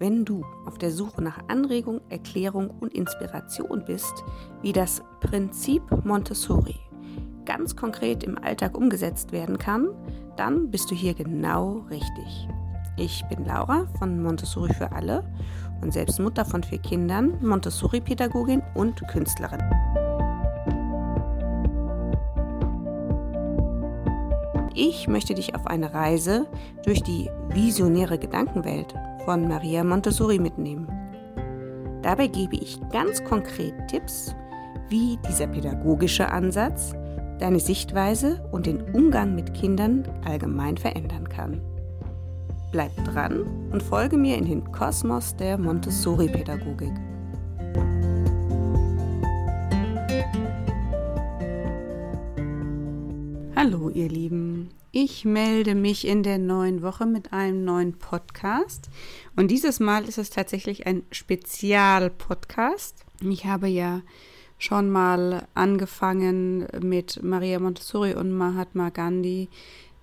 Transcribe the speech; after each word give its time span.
Wenn 0.00 0.24
du 0.24 0.42
auf 0.64 0.78
der 0.78 0.90
Suche 0.90 1.20
nach 1.20 1.38
Anregung, 1.48 2.00
Erklärung 2.08 2.70
und 2.80 2.94
Inspiration 2.94 3.84
bist, 3.84 4.24
wie 4.62 4.72
das 4.72 5.02
Prinzip 5.20 5.82
Montessori 6.06 6.80
ganz 7.44 7.76
konkret 7.76 8.24
im 8.24 8.38
Alltag 8.38 8.78
umgesetzt 8.78 9.30
werden 9.30 9.58
kann, 9.58 9.90
dann 10.36 10.70
bist 10.70 10.90
du 10.90 10.94
hier 10.94 11.12
genau 11.12 11.84
richtig. 11.90 12.48
Ich 12.96 13.22
bin 13.28 13.44
Laura 13.44 13.86
von 13.98 14.22
Montessori 14.22 14.72
für 14.72 14.90
alle 14.90 15.22
und 15.82 15.92
selbst 15.92 16.18
Mutter 16.18 16.46
von 16.46 16.62
vier 16.62 16.78
Kindern, 16.78 17.36
Montessori-Pädagogin 17.42 18.62
und 18.74 19.06
Künstlerin. 19.08 19.60
Ich 24.74 25.08
möchte 25.08 25.34
dich 25.34 25.54
auf 25.54 25.66
eine 25.66 25.92
Reise 25.92 26.46
durch 26.86 27.02
die 27.02 27.28
visionäre 27.50 28.16
Gedankenwelt 28.16 28.94
von 29.24 29.48
Maria 29.48 29.84
Montessori 29.84 30.38
mitnehmen. 30.38 30.88
Dabei 32.02 32.26
gebe 32.26 32.56
ich 32.56 32.80
ganz 32.90 33.22
konkret 33.24 33.74
Tipps, 33.88 34.34
wie 34.88 35.18
dieser 35.28 35.46
pädagogische 35.46 36.30
Ansatz 36.30 36.92
deine 37.38 37.60
Sichtweise 37.60 38.42
und 38.52 38.66
den 38.66 38.82
Umgang 38.92 39.34
mit 39.34 39.54
Kindern 39.54 40.04
allgemein 40.24 40.76
verändern 40.76 41.28
kann. 41.28 41.60
Bleib 42.72 42.92
dran 43.04 43.44
und 43.72 43.82
folge 43.82 44.16
mir 44.16 44.36
in 44.36 44.46
den 44.46 44.72
Kosmos 44.72 45.34
der 45.36 45.58
Montessori-Pädagogik. 45.58 46.92
Hallo 53.56 53.90
ihr 53.90 54.08
Lieben, 54.08 54.70
ich 54.92 55.24
melde 55.24 55.74
mich 55.74 56.06
in 56.06 56.22
der 56.22 56.38
neuen 56.38 56.82
Woche 56.82 57.06
mit 57.06 57.32
einem 57.32 57.64
neuen 57.64 57.98
Podcast 57.98 58.90
und 59.36 59.48
dieses 59.48 59.80
Mal 59.80 60.04
ist 60.04 60.18
es 60.18 60.30
tatsächlich 60.30 60.86
ein 60.86 61.04
Spezialpodcast. 61.10 63.04
Ich 63.20 63.44
habe 63.46 63.68
ja 63.68 64.02
schon 64.58 64.90
mal 64.90 65.46
angefangen 65.54 66.66
mit 66.82 67.22
Maria 67.22 67.58
Montessori 67.58 68.14
und 68.14 68.32
Mahatma 68.32 68.90
Gandhi 68.90 69.48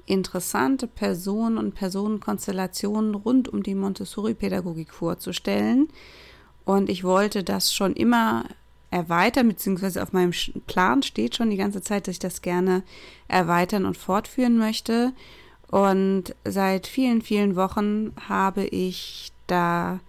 interessante 0.08 0.88
Personen 0.88 1.58
und 1.58 1.76
Personenkonstellationen 1.76 3.14
rund 3.14 3.50
um 3.50 3.62
die 3.62 3.76
Montessori-Pädagogik 3.76 4.94
vorzustellen. 4.94 5.90
Und 6.66 6.90
ich 6.90 7.04
wollte 7.04 7.44
das 7.44 7.74
schon 7.74 7.94
immer 7.94 8.46
erweitern, 8.90 9.48
beziehungsweise 9.48 10.02
auf 10.02 10.14
meinem 10.14 10.32
Plan 10.66 11.04
steht 11.04 11.36
schon 11.36 11.50
die 11.50 11.58
ganze 11.58 11.82
Zeit, 11.82 12.08
dass 12.08 12.14
ich 12.14 12.20
das 12.20 12.42
gerne 12.42 12.84
erweitern 13.28 13.86
und 13.86 13.98
fortführen 13.98 14.58
möchte. 14.58 15.14
Und 15.70 16.36
seit 16.46 16.88
vielen, 16.88 17.22
vielen 17.22 17.56
Wochen 17.56 18.14
habe 18.28 18.66
ich 18.66 19.32
da 19.48 20.00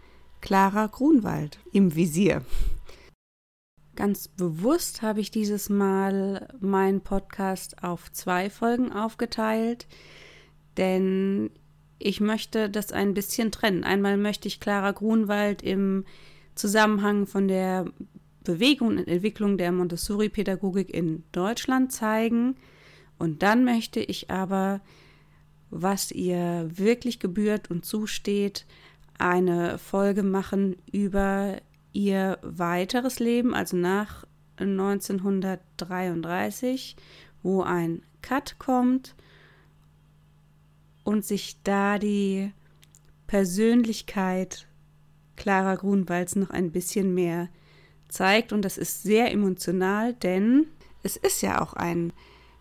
Clara 0.41 0.87
Grunwald 0.87 1.59
im 1.73 1.95
Visier. 1.97 2.43
Ganz 3.97 4.29
bewusst 4.29 5.03
habe 5.03 5.21
ich 5.21 5.33
dieses 5.33 5.69
Mal 5.69 6.49
meinen 6.61 7.01
Podcast 7.01 7.83
auf 7.83 8.13
zwei 8.13 8.49
Folgen 8.49 8.93
aufgeteilt, 8.93 9.89
denn 10.77 11.51
ich 11.99 12.21
möchte 12.21 12.71
das 12.71 12.93
ein 12.93 13.13
bisschen 13.13 13.51
trennen. 13.51 13.83
Einmal 13.83 14.17
möchte 14.17 14.47
ich 14.47 14.61
Clara 14.61 14.93
Grunwald 14.93 15.63
im 15.63 16.05
Zusammenhang 16.55 17.27
von 17.27 17.49
der 17.49 17.87
Bewegung 18.49 18.89
und 18.89 19.07
Entwicklung 19.07 19.57
der 19.59 19.71
Montessori-Pädagogik 19.73 20.89
in 20.89 21.23
Deutschland 21.33 21.93
zeigen. 21.93 22.57
Und 23.19 23.43
dann 23.43 23.63
möchte 23.63 24.01
ich 24.01 24.31
aber, 24.31 24.81
was 25.69 26.11
ihr 26.11 26.67
wirklich 26.73 27.21
gebührt 27.21 27.71
und 27.71 27.85
zusteht, 27.85 28.65
eine 29.19 29.77
Folge 29.77 30.23
machen 30.23 30.77
über 30.91 31.59
ihr 31.93 32.39
weiteres 32.41 33.19
Leben, 33.19 33.53
also 33.53 33.77
nach 33.77 34.25
1933, 34.57 36.97
wo 37.43 37.61
ein 37.61 38.01
Cut 38.23 38.59
kommt 38.59 39.15
und 41.05 41.23
sich 41.23 41.63
da 41.65 41.99
die 41.99 42.51
Persönlichkeit 43.27 44.67
Clara 45.37 45.75
Grunwalds 45.75 46.35
noch 46.35 46.49
ein 46.49 46.73
bisschen 46.73 47.13
mehr 47.13 47.51
zeigt 48.09 48.53
und 48.53 48.63
das 48.63 48.79
ist 48.79 49.03
sehr 49.03 49.33
emotional, 49.33 50.15
denn 50.15 50.67
es 51.03 51.17
ist 51.17 51.43
ja 51.43 51.61
auch 51.61 51.75
ein 51.75 52.13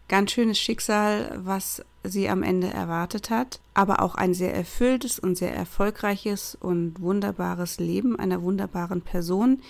ganz 0.07 0.31
schönes 0.31 0.59
Schicksal, 0.59 1.39
was 1.43 1.83
sie 2.03 2.29
am 2.29 2.43
Ende 2.43 2.67
erwartet 2.67 3.29
hat, 3.29 3.59
aber 3.73 4.01
auch 4.01 4.15
ein 4.15 4.33
sehr 4.33 4.53
erfülltes 4.53 5.19
und 5.19 5.37
sehr 5.37 5.53
erfolgreiches 5.53 6.55
und 6.55 7.01
wunderbares 7.01 7.79
Leben 7.79 8.17
einer 8.17 8.41
wunderbaren 8.41 9.01
Person. 9.01 9.61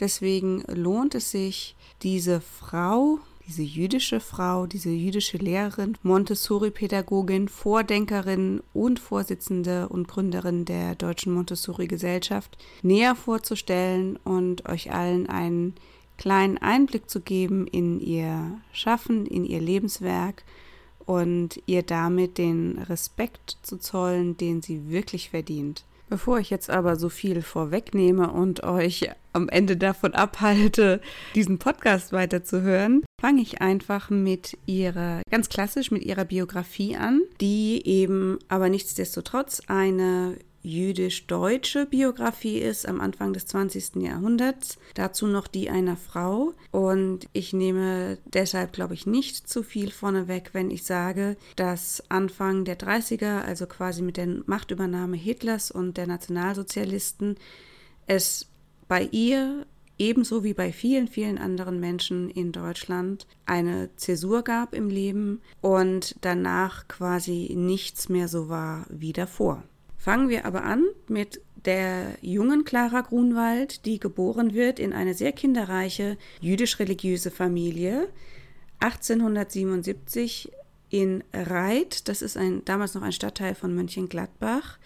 Deswegen 0.00 0.62
lohnt 0.68 1.14
es 1.14 1.30
sich, 1.30 1.76
diese 2.02 2.40
Frau, 2.40 3.20
diese 3.46 3.62
jüdische 3.62 4.20
Frau, 4.20 4.66
diese 4.66 4.90
jüdische 4.90 5.38
Lehrerin, 5.38 5.96
Montessori-Pädagogin, 6.02 7.48
Vordenkerin 7.48 8.62
und 8.72 8.98
Vorsitzende 8.98 9.88
und 9.88 10.08
Gründerin 10.08 10.64
der 10.64 10.94
Deutschen 10.94 11.32
Montessori-Gesellschaft 11.32 12.58
näher 12.82 13.14
vorzustellen 13.14 14.16
und 14.24 14.68
euch 14.68 14.92
allen 14.92 15.28
einen 15.28 15.74
kleinen 16.18 16.58
Einblick 16.58 17.08
zu 17.08 17.20
geben 17.20 17.66
in 17.66 18.00
ihr 18.00 18.60
Schaffen, 18.72 19.26
in 19.26 19.44
ihr 19.44 19.60
Lebenswerk 19.60 20.44
und 21.04 21.60
ihr 21.66 21.82
damit 21.82 22.38
den 22.38 22.78
Respekt 22.78 23.58
zu 23.62 23.78
zollen, 23.78 24.36
den 24.36 24.60
sie 24.60 24.90
wirklich 24.90 25.30
verdient. 25.30 25.84
Bevor 26.08 26.38
ich 26.38 26.50
jetzt 26.50 26.70
aber 26.70 26.96
so 26.96 27.08
viel 27.08 27.42
vorwegnehme 27.42 28.30
und 28.30 28.62
euch 28.62 29.10
am 29.32 29.48
Ende 29.48 29.76
davon 29.76 30.14
abhalte, 30.14 31.00
diesen 31.34 31.58
Podcast 31.58 32.12
weiterzuhören, 32.12 33.04
fange 33.26 33.42
ich 33.42 33.60
einfach 33.60 34.08
mit 34.08 34.56
ihrer, 34.66 35.20
ganz 35.32 35.48
klassisch 35.48 35.90
mit 35.90 36.04
ihrer 36.04 36.24
Biografie 36.24 36.96
an, 36.96 37.22
die 37.40 37.82
eben 37.84 38.38
aber 38.46 38.68
nichtsdestotrotz 38.68 39.62
eine 39.66 40.36
jüdisch-deutsche 40.62 41.86
Biografie 41.86 42.58
ist 42.58 42.86
am 42.86 43.00
Anfang 43.00 43.32
des 43.32 43.46
20. 43.46 43.96
Jahrhunderts. 43.96 44.78
Dazu 44.94 45.26
noch 45.26 45.48
die 45.48 45.70
einer 45.70 45.96
Frau. 45.96 46.54
Und 46.70 47.26
ich 47.32 47.52
nehme 47.52 48.18
deshalb, 48.26 48.72
glaube 48.72 48.94
ich, 48.94 49.06
nicht 49.06 49.48
zu 49.48 49.64
viel 49.64 49.90
vorneweg, 49.90 50.50
wenn 50.52 50.70
ich 50.70 50.84
sage, 50.84 51.36
dass 51.56 52.04
Anfang 52.08 52.64
der 52.64 52.78
30er, 52.78 53.40
also 53.40 53.66
quasi 53.66 54.02
mit 54.02 54.18
der 54.18 54.28
Machtübernahme 54.46 55.16
Hitlers 55.16 55.72
und 55.72 55.96
der 55.96 56.06
Nationalsozialisten, 56.06 57.38
es 58.06 58.46
bei 58.86 59.08
ihr 59.10 59.66
ebenso 59.98 60.44
wie 60.44 60.54
bei 60.54 60.72
vielen, 60.72 61.08
vielen 61.08 61.38
anderen 61.38 61.80
Menschen 61.80 62.30
in 62.30 62.52
Deutschland 62.52 63.26
eine 63.46 63.90
Zäsur 63.96 64.42
gab 64.42 64.74
im 64.74 64.88
Leben 64.88 65.40
und 65.60 66.16
danach 66.20 66.88
quasi 66.88 67.52
nichts 67.56 68.08
mehr 68.08 68.28
so 68.28 68.48
war 68.48 68.86
wie 68.90 69.12
davor. 69.12 69.62
Fangen 69.96 70.28
wir 70.28 70.44
aber 70.44 70.64
an 70.64 70.84
mit 71.08 71.40
der 71.64 72.16
jungen 72.20 72.64
Clara 72.64 73.00
Grunwald, 73.00 73.84
die 73.86 73.98
geboren 73.98 74.54
wird 74.54 74.78
in 74.78 74.92
eine 74.92 75.14
sehr 75.14 75.32
kinderreiche 75.32 76.16
jüdisch-religiöse 76.40 77.30
Familie. 77.30 78.08
1877 78.78 80.52
in 80.90 81.24
Reit, 81.32 82.08
das 82.08 82.22
ist 82.22 82.36
ein, 82.36 82.64
damals 82.64 82.94
noch 82.94 83.02
ein 83.02 83.12
Stadtteil 83.12 83.54
von 83.54 83.74
Mönchengladbach. 83.74 84.78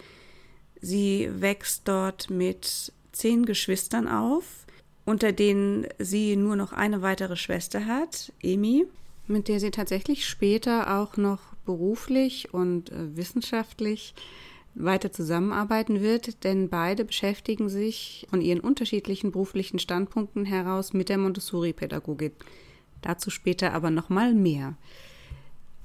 Sie 0.81 1.29
wächst 1.31 1.87
dort 1.87 2.29
mit 2.31 2.91
zehn 3.11 3.45
Geschwistern 3.45 4.07
auf, 4.07 4.65
unter 5.05 5.31
denen 5.31 5.87
sie 5.99 6.35
nur 6.35 6.55
noch 6.55 6.73
eine 6.73 7.01
weitere 7.01 7.35
Schwester 7.35 7.85
hat, 7.85 8.31
Emi, 8.41 8.85
mit 9.27 9.47
der 9.47 9.59
sie 9.59 9.71
tatsächlich 9.71 10.27
später 10.27 10.99
auch 10.99 11.17
noch 11.17 11.39
beruflich 11.65 12.53
und 12.53 12.91
äh, 12.91 13.15
wissenschaftlich 13.15 14.13
weiter 14.73 15.11
zusammenarbeiten 15.11 16.01
wird, 16.01 16.43
denn 16.43 16.69
beide 16.69 17.03
beschäftigen 17.03 17.69
sich 17.69 18.25
von 18.29 18.41
ihren 18.41 18.61
unterschiedlichen 18.61 19.31
beruflichen 19.31 19.79
Standpunkten 19.79 20.45
heraus 20.45 20.93
mit 20.93 21.09
der 21.09 21.17
Montessori-Pädagogik. 21.17 22.33
Dazu 23.01 23.29
später 23.29 23.73
aber 23.73 23.91
nochmal 23.91 24.33
mehr. 24.33 24.75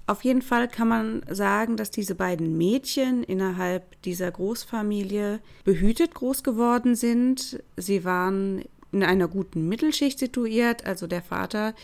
Auf 0.06 0.22
jeden 0.22 0.42
Fall 0.42 0.68
kann 0.68 0.86
man 0.86 1.22
sagen, 1.28 1.76
dass 1.76 1.90
diese 1.90 2.14
beiden 2.14 2.56
Mädchen 2.56 3.24
innerhalb 3.24 4.00
dieser 4.02 4.30
Großfamilie 4.30 5.40
behütet 5.64 6.14
groß 6.14 6.44
geworden 6.44 6.94
sind. 6.94 7.60
Sie 7.76 8.04
waren 8.04 8.62
in 8.92 9.02
einer 9.02 9.28
guten 9.28 9.68
Mittelschicht 9.68 10.18
situiert, 10.18 10.86
also 10.86 11.06
der 11.06 11.22
Vater 11.22 11.74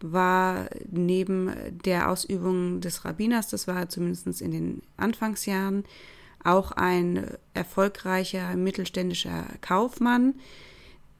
war 0.00 0.68
neben 0.90 1.50
der 1.84 2.10
Ausübung 2.10 2.80
des 2.80 3.04
Rabbiners, 3.04 3.48
das 3.48 3.66
war 3.66 3.88
zumindest 3.88 4.40
in 4.40 4.50
den 4.52 4.82
Anfangsjahren, 4.96 5.84
auch 6.44 6.72
ein 6.72 7.26
erfolgreicher 7.54 8.54
mittelständischer 8.56 9.44
Kaufmann, 9.60 10.34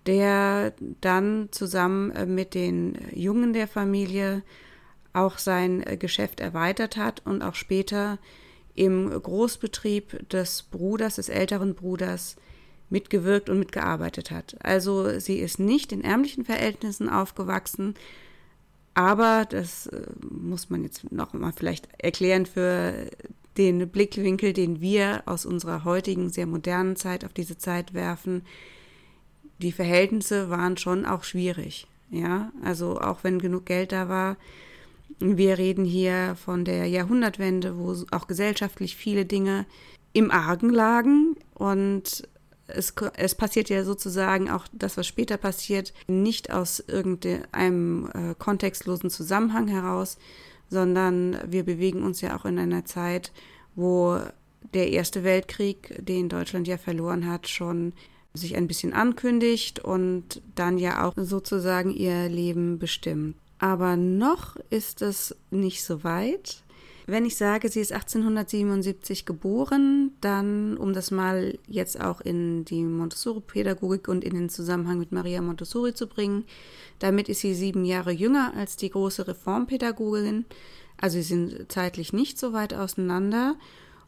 der 0.07 0.73
dann 1.01 1.49
zusammen 1.51 2.13
äh, 2.13 2.25
mit 2.25 2.55
den 2.55 2.97
Jungen 3.13 3.53
der 3.53 3.69
Familie 3.69 4.43
auch 5.13 5.39
sein 5.39 5.85
äh, 5.87 5.97
Geschäft 5.97 6.41
erweitert 6.41 6.97
hat 6.97 7.27
und 7.27 7.43
auch 7.43 7.55
später 7.55 8.19
im 8.75 9.11
Großbetrieb 9.11 10.29
des 10.31 10.63
Bruders, 10.63 11.17
des 11.17 11.29
älteren 11.29 11.75
Bruders, 11.75 12.37
mitgewirkt 12.91 13.51
und 13.51 13.59
mitgearbeitet 13.59 14.31
hat. 14.31 14.57
Also 14.61 15.19
sie 15.19 15.39
ist 15.39 15.59
nicht 15.59 15.93
in 15.93 16.03
ärmlichen 16.03 16.45
Verhältnissen 16.45 17.09
aufgewachsen, 17.09 17.95
aber 18.95 19.47
das 19.49 19.87
äh, 19.87 20.07
muss 20.29 20.71
man 20.71 20.83
jetzt 20.83 21.13
noch 21.13 21.33
mal 21.33 21.53
vielleicht 21.53 21.89
erklären 21.99 22.47
für 22.47 23.09
den 23.57 23.89
Blickwinkel, 23.89 24.53
den 24.53 24.81
wir 24.81 25.23
aus 25.27 25.45
unserer 25.45 25.85
heutigen, 25.85 26.31
sehr 26.31 26.47
modernen 26.47 26.97
Zeit 26.97 27.25
auf 27.25 27.33
diese 27.33 27.59
Zeit 27.59 27.93
werfen. 27.93 28.43
Die 29.59 29.73
Verhältnisse 29.73 30.51
waren 30.51 30.77
schon 30.77 31.05
auch 31.05 31.25
schwierig. 31.25 31.87
Ja, 32.11 32.53
also 32.65 33.01
auch 33.01 33.23
wenn 33.23 33.39
genug 33.39 33.67
Geld 33.67 33.93
da 33.93 34.09
war. 34.09 34.37
Wir 35.19 35.59
reden 35.59 35.85
hier 35.85 36.37
von 36.37 36.65
der 36.65 36.87
Jahrhundertwende, 36.87 37.77
wo 37.77 37.95
auch 38.13 38.27
gesellschaftlich 38.29 38.97
viele 38.97 39.27
Dinge 39.27 39.67
im 40.13 40.31
Argen 40.31 40.71
lagen 40.71 41.37
und 41.55 42.27
es, 42.69 42.95
es, 43.17 43.35
passiert 43.35 43.69
ja 43.69 43.85
sozusagen 43.85 44.51
auch 44.51 44.67
das, 44.73 44.97
was 44.97 45.07
später 45.07 45.37
passiert, 45.37 45.93
nicht 46.07 46.51
aus 46.53 46.81
irgendeinem 46.81 48.11
äh, 48.15 48.35
kontextlosen 48.39 49.11
Zusammenhang 49.11 49.69
heraus, 49.69 50.19
sondern 50.71 51.39
wir 51.47 51.65
bewegen 51.65 52.03
uns 52.03 52.21
ja 52.21 52.37
auch 52.37 52.45
in 52.45 52.59
einer 52.59 52.85
Zeit, 52.85 53.33
wo 53.75 54.21
der 54.75 54.91
Erste 54.91 55.25
Weltkrieg, 55.25 55.95
den 56.05 56.29
Deutschland 56.29 56.69
ja 56.69 56.77
verloren 56.77 57.27
hat, 57.27 57.49
schon 57.49 57.93
sich 58.35 58.57
ein 58.57 58.69
bisschen 58.69 58.93
ankündigt 58.93 59.81
und 59.81 60.43
dann 60.55 60.79
ja 60.79 61.07
auch 61.07 61.15
sozusagen 61.17 61.91
ihr 61.91 62.29
Leben 62.29 62.79
bestimmt. 62.79 63.37
Aber 63.59 63.97
noch 63.97 64.57
ist 64.71 65.03
es 65.03 65.35
nicht 65.51 65.83
so 65.83 66.05
weit. 66.05 66.63
Wenn 67.11 67.25
ich 67.25 67.37
sage, 67.37 67.71
sie 67.71 67.81
ist 67.81 67.93
1877 67.93 69.25
geboren, 69.25 70.13
dann, 70.21 70.77
um 70.77 70.93
das 70.93 71.11
mal 71.11 71.59
jetzt 71.67 71.99
auch 71.99 72.21
in 72.21 72.67
die 72.67 72.85
Montessori-Pädagogik 72.85 74.09
und 74.09 74.25
in 74.25 74.35
den 74.35 74.51
Zusammenhang 74.51 74.99
mit 74.99 75.11
Maria 75.11 75.41
Montessori 75.41 75.95
zu 75.95 76.07
bringen, 76.07 76.45
damit 76.99 77.31
ist 77.31 77.41
sie 77.41 77.55
sieben 77.55 77.87
Jahre 77.87 78.13
jünger 78.13 78.53
als 78.55 78.77
die 78.77 78.91
große 78.91 79.27
Reformpädagogin. 79.27 80.45
Also 80.99 81.17
sie 81.17 81.23
sind 81.23 81.73
zeitlich 81.73 82.13
nicht 82.13 82.39
so 82.39 82.53
weit 82.53 82.75
auseinander. 82.75 83.57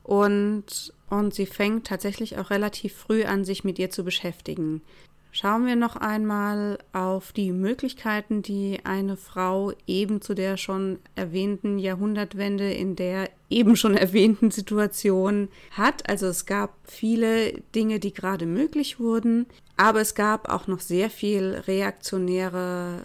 Und, 0.02 0.92
und 1.08 1.32
sie 1.32 1.46
fängt 1.46 1.86
tatsächlich 1.86 2.36
auch 2.36 2.50
relativ 2.50 2.94
früh 2.94 3.24
an, 3.24 3.46
sich 3.46 3.64
mit 3.64 3.78
ihr 3.78 3.88
zu 3.88 4.04
beschäftigen. 4.04 4.82
Schauen 5.32 5.64
wir 5.64 5.76
noch 5.76 5.94
einmal 5.94 6.78
auf 6.92 7.32
die 7.32 7.52
Möglichkeiten, 7.52 8.42
die 8.42 8.80
eine 8.82 9.16
Frau 9.16 9.72
eben 9.86 10.20
zu 10.20 10.34
der 10.34 10.56
schon 10.56 10.98
erwähnten 11.14 11.78
Jahrhundertwende 11.78 12.72
in 12.72 12.96
der 12.96 13.30
eben 13.48 13.76
schon 13.76 13.96
erwähnten 13.96 14.50
Situation 14.50 15.48
hat. 15.70 16.08
Also 16.08 16.26
es 16.26 16.46
gab 16.46 16.74
viele 16.82 17.52
Dinge, 17.76 18.00
die 18.00 18.12
gerade 18.12 18.44
möglich 18.44 18.98
wurden, 18.98 19.46
aber 19.76 20.00
es 20.00 20.16
gab 20.16 20.48
auch 20.48 20.66
noch 20.66 20.80
sehr 20.80 21.10
viel 21.10 21.62
reaktionäre 21.66 23.02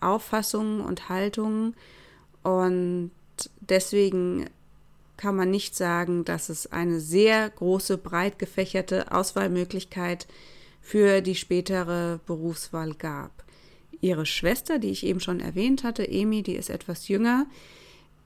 Auffassungen 0.00 0.80
und 0.80 1.08
Haltungen 1.08 1.74
und 2.42 3.12
deswegen 3.60 4.46
kann 5.16 5.36
man 5.36 5.50
nicht 5.50 5.76
sagen, 5.76 6.24
dass 6.24 6.48
es 6.48 6.70
eine 6.70 6.98
sehr 7.00 7.50
große, 7.50 7.98
breit 7.98 8.38
gefächerte 8.38 9.12
Auswahlmöglichkeit 9.12 10.26
gibt 10.26 10.57
für 10.88 11.20
die 11.20 11.34
spätere 11.34 12.18
Berufswahl 12.24 12.94
gab. 12.94 13.44
Ihre 14.00 14.24
Schwester, 14.24 14.78
die 14.78 14.88
ich 14.88 15.04
eben 15.04 15.20
schon 15.20 15.38
erwähnt 15.38 15.84
hatte, 15.84 16.08
Emi, 16.08 16.42
die 16.42 16.54
ist 16.54 16.70
etwas 16.70 17.08
jünger, 17.08 17.44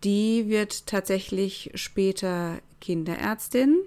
die 0.05 0.49
wird 0.49 0.87
tatsächlich 0.87 1.73
später 1.75 2.61
Kinderärztin 2.81 3.79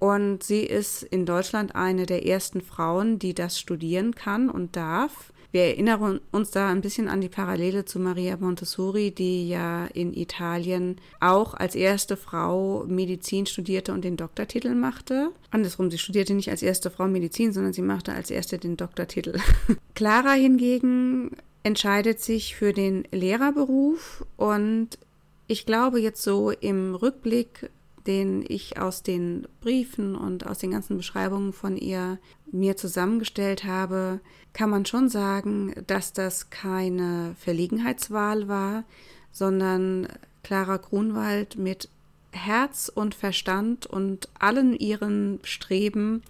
und 0.00 0.42
sie 0.42 0.64
ist 0.64 1.04
in 1.04 1.24
Deutschland 1.24 1.76
eine 1.76 2.04
der 2.04 2.26
ersten 2.26 2.62
Frauen, 2.62 3.20
die 3.20 3.32
das 3.32 3.60
studieren 3.60 4.12
kann 4.16 4.50
und 4.50 4.74
darf. 4.74 5.32
Wir 5.54 5.66
erinnern 5.66 6.20
uns 6.32 6.50
da 6.50 6.68
ein 6.68 6.80
bisschen 6.80 7.06
an 7.06 7.20
die 7.20 7.28
Parallele 7.28 7.84
zu 7.84 8.00
Maria 8.00 8.36
Montessori, 8.36 9.12
die 9.12 9.48
ja 9.48 9.86
in 9.86 10.12
Italien 10.12 10.96
auch 11.20 11.54
als 11.54 11.76
erste 11.76 12.16
Frau 12.16 12.84
Medizin 12.88 13.46
studierte 13.46 13.92
und 13.92 14.02
den 14.02 14.16
Doktortitel 14.16 14.74
machte. 14.74 15.30
Andersrum, 15.52 15.92
sie 15.92 15.98
studierte 15.98 16.34
nicht 16.34 16.50
als 16.50 16.64
erste 16.64 16.90
Frau 16.90 17.06
Medizin, 17.06 17.52
sondern 17.52 17.72
sie 17.72 17.82
machte 17.82 18.12
als 18.12 18.32
erste 18.32 18.58
den 18.58 18.76
Doktortitel. 18.76 19.38
Clara 19.94 20.32
hingegen 20.32 21.30
entscheidet 21.62 22.20
sich 22.20 22.56
für 22.56 22.72
den 22.72 23.04
Lehrerberuf 23.12 24.26
und 24.36 24.98
ich 25.46 25.66
glaube 25.66 26.00
jetzt 26.00 26.24
so 26.24 26.50
im 26.50 26.96
Rückblick 26.96 27.70
den 28.06 28.44
ich 28.46 28.78
aus 28.78 29.02
den 29.02 29.46
Briefen 29.60 30.14
und 30.14 30.46
aus 30.46 30.58
den 30.58 30.70
ganzen 30.70 30.96
Beschreibungen 30.96 31.52
von 31.52 31.76
ihr 31.76 32.18
mir 32.50 32.76
zusammengestellt 32.76 33.64
habe, 33.64 34.20
kann 34.52 34.70
man 34.70 34.86
schon 34.86 35.08
sagen, 35.08 35.74
dass 35.86 36.12
das 36.12 36.50
keine 36.50 37.34
Verlegenheitswahl 37.38 38.46
war, 38.46 38.84
sondern 39.32 40.08
Clara 40.42 40.76
Grunwald 40.76 41.56
mit 41.56 41.88
Herz 42.32 42.90
und 42.94 43.14
Verstand 43.14 43.86
und 43.86 44.28
allen 44.38 44.74
ihren 44.74 45.40
Streben 45.42 46.22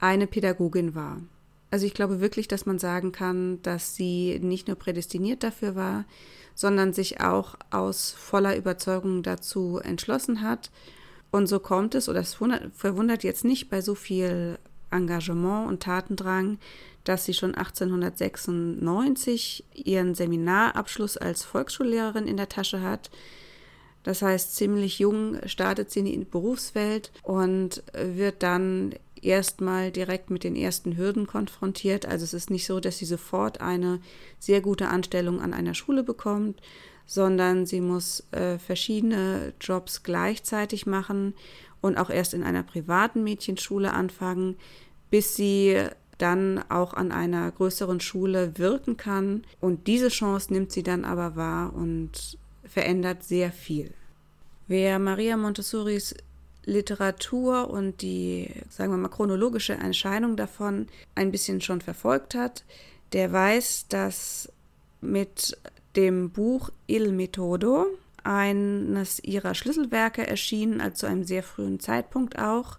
eine 0.00 0.26
Pädagogin 0.26 0.94
war. 0.94 1.20
Also 1.70 1.86
ich 1.86 1.94
glaube 1.94 2.20
wirklich, 2.20 2.48
dass 2.48 2.66
man 2.66 2.78
sagen 2.78 3.12
kann, 3.12 3.60
dass 3.62 3.94
sie 3.94 4.38
nicht 4.40 4.68
nur 4.68 4.76
prädestiniert 4.76 5.42
dafür 5.42 5.74
war, 5.74 6.04
sondern 6.54 6.92
sich 6.92 7.20
auch 7.20 7.56
aus 7.70 8.12
voller 8.12 8.56
Überzeugung 8.56 9.22
dazu 9.22 9.80
entschlossen 9.82 10.40
hat 10.40 10.70
und 11.34 11.48
so 11.48 11.58
kommt 11.58 11.96
es, 11.96 12.08
oder 12.08 12.20
es 12.20 12.34
verwundert 12.34 13.24
jetzt 13.24 13.44
nicht 13.44 13.68
bei 13.68 13.80
so 13.80 13.96
viel 13.96 14.56
Engagement 14.92 15.66
und 15.66 15.82
Tatendrang, 15.82 16.58
dass 17.02 17.24
sie 17.24 17.34
schon 17.34 17.56
1896 17.56 19.64
ihren 19.74 20.14
Seminarabschluss 20.14 21.16
als 21.16 21.42
Volksschullehrerin 21.42 22.28
in 22.28 22.36
der 22.36 22.48
Tasche 22.48 22.82
hat. 22.82 23.10
Das 24.04 24.22
heißt, 24.22 24.54
ziemlich 24.54 25.00
jung 25.00 25.40
startet 25.46 25.90
sie 25.90 25.98
in 25.98 26.06
die 26.06 26.18
Berufswelt 26.18 27.10
und 27.24 27.82
wird 27.94 28.44
dann 28.44 28.94
erstmal 29.20 29.90
direkt 29.90 30.30
mit 30.30 30.44
den 30.44 30.54
ersten 30.54 30.96
Hürden 30.96 31.26
konfrontiert. 31.26 32.06
Also 32.06 32.22
es 32.22 32.32
ist 32.32 32.48
nicht 32.48 32.64
so, 32.64 32.78
dass 32.78 32.98
sie 32.98 33.06
sofort 33.06 33.60
eine 33.60 33.98
sehr 34.38 34.60
gute 34.60 34.86
Anstellung 34.86 35.40
an 35.40 35.52
einer 35.52 35.74
Schule 35.74 36.04
bekommt, 36.04 36.60
sondern 37.06 37.66
sie 37.66 37.80
muss 37.80 38.24
äh, 38.32 38.58
verschiedene 38.58 39.52
Jobs 39.60 40.02
gleichzeitig 40.02 40.86
machen 40.86 41.34
und 41.80 41.98
auch 41.98 42.10
erst 42.10 42.34
in 42.34 42.42
einer 42.42 42.62
privaten 42.62 43.24
Mädchenschule 43.24 43.92
anfangen, 43.92 44.56
bis 45.10 45.36
sie 45.36 45.82
dann 46.18 46.64
auch 46.70 46.94
an 46.94 47.12
einer 47.12 47.50
größeren 47.50 48.00
Schule 48.00 48.56
wirken 48.56 48.96
kann. 48.96 49.44
Und 49.60 49.86
diese 49.86 50.08
Chance 50.08 50.52
nimmt 50.52 50.72
sie 50.72 50.82
dann 50.82 51.04
aber 51.04 51.36
wahr 51.36 51.74
und 51.74 52.38
verändert 52.64 53.22
sehr 53.24 53.52
viel. 53.52 53.92
Wer 54.66 54.98
Maria 54.98 55.36
Montessoris 55.36 56.14
Literatur 56.64 57.68
und 57.68 58.00
die, 58.00 58.48
sagen 58.70 58.92
wir 58.92 58.96
mal, 58.96 59.08
chronologische 59.08 59.74
Erscheinung 59.74 60.36
davon 60.36 60.86
ein 61.14 61.30
bisschen 61.30 61.60
schon 61.60 61.80
verfolgt 61.80 62.34
hat, 62.34 62.64
der 63.12 63.32
weiß, 63.32 63.86
dass 63.88 64.50
mit 65.00 65.58
dem 65.96 66.30
Buch 66.30 66.70
Il 66.86 67.12
Metodo, 67.12 67.86
eines 68.24 69.22
ihrer 69.22 69.54
Schlüsselwerke 69.54 70.26
erschienen, 70.26 70.80
also 70.80 70.96
zu 70.96 71.06
einem 71.06 71.24
sehr 71.24 71.42
frühen 71.42 71.78
Zeitpunkt 71.78 72.38
auch. 72.38 72.78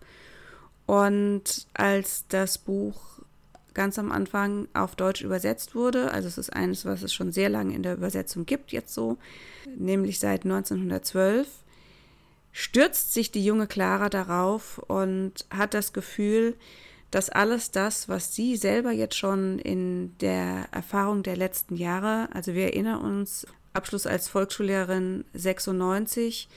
Und 0.86 1.67
als 1.74 2.25
das 2.27 2.57
Buch 2.57 3.19
ganz 3.74 4.00
am 4.00 4.12
Anfang 4.12 4.67
auf 4.74 4.95
Deutsch 4.95 5.22
übersetzt 5.22 5.75
wurde, 5.75 6.12
also 6.12 6.27
es 6.27 6.38
ist 6.38 6.51
eines, 6.51 6.86
was 6.86 7.03
es 7.03 7.13
schon 7.13 7.31
sehr 7.31 7.50
lange 7.50 7.75
in 7.75 7.84
der 7.84 7.93
Übersetzung 7.93 8.45
gibt, 8.45 8.72
jetzt 8.72 8.93
so, 8.93 9.17
nämlich 9.77 10.19
seit 10.19 10.45
1912, 10.45 11.48
stürzt 12.51 13.13
sich 13.13 13.31
die 13.31 13.43
junge 13.43 13.67
Clara 13.67 14.10
darauf 14.10 14.79
und 14.79 15.45
hat 15.50 15.74
das 15.74 15.91
Gefühl, 15.91 16.55
dass 17.15 17.29
alles 17.29 17.72
das, 17.72 18.10
was 18.10 18.36
sie 18.36 18.57
selber 18.57 18.91
jetzt 18.91 19.15
schon 19.15 19.57
in 19.60 20.17
der 20.17 20.67
Erfahrung 20.74 21.24
der 21.24 21.38
letzten 21.38 21.77
Jahre, 21.77 22.27
also 22.34 22.53
wir 22.53 22.65
erinnern 22.65 23.00
uns, 23.00 23.48
Abschluss 23.72 24.05
als 24.05 24.27
Volksschullehrerin 24.27 25.24
96 25.34 26.50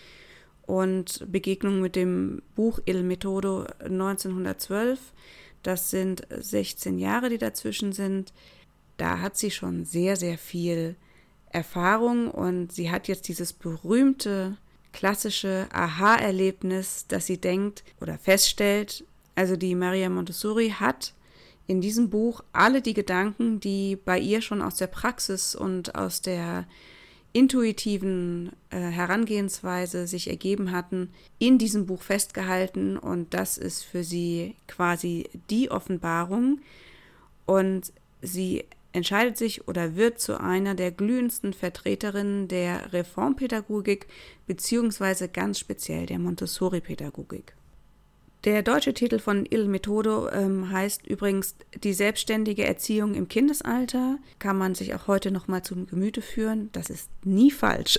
und 0.66 1.30
Begegnung 1.30 1.80
mit 1.80 1.94
dem 1.94 2.42
Buch 2.56 2.80
Il 2.86 3.04
Metodo 3.04 3.66
1912, 3.84 4.98
das 5.62 5.90
sind 5.90 6.26
16 6.28 6.98
Jahre, 6.98 7.28
die 7.28 7.38
dazwischen 7.38 7.92
sind, 7.92 8.32
da 8.96 9.20
hat 9.20 9.36
sie 9.36 9.52
schon 9.52 9.84
sehr, 9.84 10.16
sehr 10.16 10.38
viel 10.38 10.96
Erfahrung 11.50 12.32
und 12.32 12.72
sie 12.72 12.90
hat 12.90 13.06
jetzt 13.06 13.28
dieses 13.28 13.52
berühmte 13.52 14.56
klassische 14.92 15.68
Aha-Erlebnis, 15.72 17.06
dass 17.06 17.26
sie 17.26 17.40
denkt 17.40 17.84
oder 18.00 18.18
feststellt, 18.18 19.04
also 19.38 19.54
die 19.54 19.76
Maria 19.76 20.08
Montessori 20.08 20.70
hat 20.70 21.14
in 21.68 21.80
diesem 21.80 22.10
Buch 22.10 22.42
alle 22.52 22.82
die 22.82 22.92
Gedanken, 22.92 23.60
die 23.60 23.94
bei 23.94 24.18
ihr 24.18 24.42
schon 24.42 24.60
aus 24.60 24.74
der 24.74 24.88
Praxis 24.88 25.54
und 25.54 25.94
aus 25.94 26.20
der 26.20 26.66
intuitiven 27.32 28.50
äh, 28.70 28.78
Herangehensweise 28.80 30.08
sich 30.08 30.28
ergeben 30.28 30.72
hatten, 30.72 31.10
in 31.38 31.56
diesem 31.56 31.86
Buch 31.86 32.02
festgehalten 32.02 32.98
und 32.98 33.32
das 33.32 33.58
ist 33.58 33.84
für 33.84 34.02
sie 34.02 34.56
quasi 34.66 35.28
die 35.50 35.70
Offenbarung 35.70 36.60
und 37.46 37.92
sie 38.22 38.64
entscheidet 38.90 39.38
sich 39.38 39.68
oder 39.68 39.94
wird 39.94 40.18
zu 40.18 40.40
einer 40.40 40.74
der 40.74 40.90
glühendsten 40.90 41.52
Vertreterinnen 41.52 42.48
der 42.48 42.92
Reformpädagogik 42.92 44.08
beziehungsweise 44.48 45.28
ganz 45.28 45.60
speziell 45.60 46.06
der 46.06 46.18
Montessori-Pädagogik. 46.18 47.57
Der 48.44 48.62
deutsche 48.62 48.94
Titel 48.94 49.18
von 49.18 49.44
Il 49.50 49.66
Metodo 49.66 50.28
ähm, 50.30 50.70
heißt 50.70 51.06
übrigens 51.08 51.56
Die 51.82 51.92
selbstständige 51.92 52.64
Erziehung 52.64 53.14
im 53.14 53.26
Kindesalter. 53.26 54.18
Kann 54.38 54.56
man 54.56 54.76
sich 54.76 54.94
auch 54.94 55.08
heute 55.08 55.32
noch 55.32 55.48
mal 55.48 55.64
zum 55.64 55.88
Gemüte 55.88 56.22
führen. 56.22 56.70
Das 56.70 56.88
ist 56.88 57.10
nie 57.24 57.50
falsch. 57.50 57.98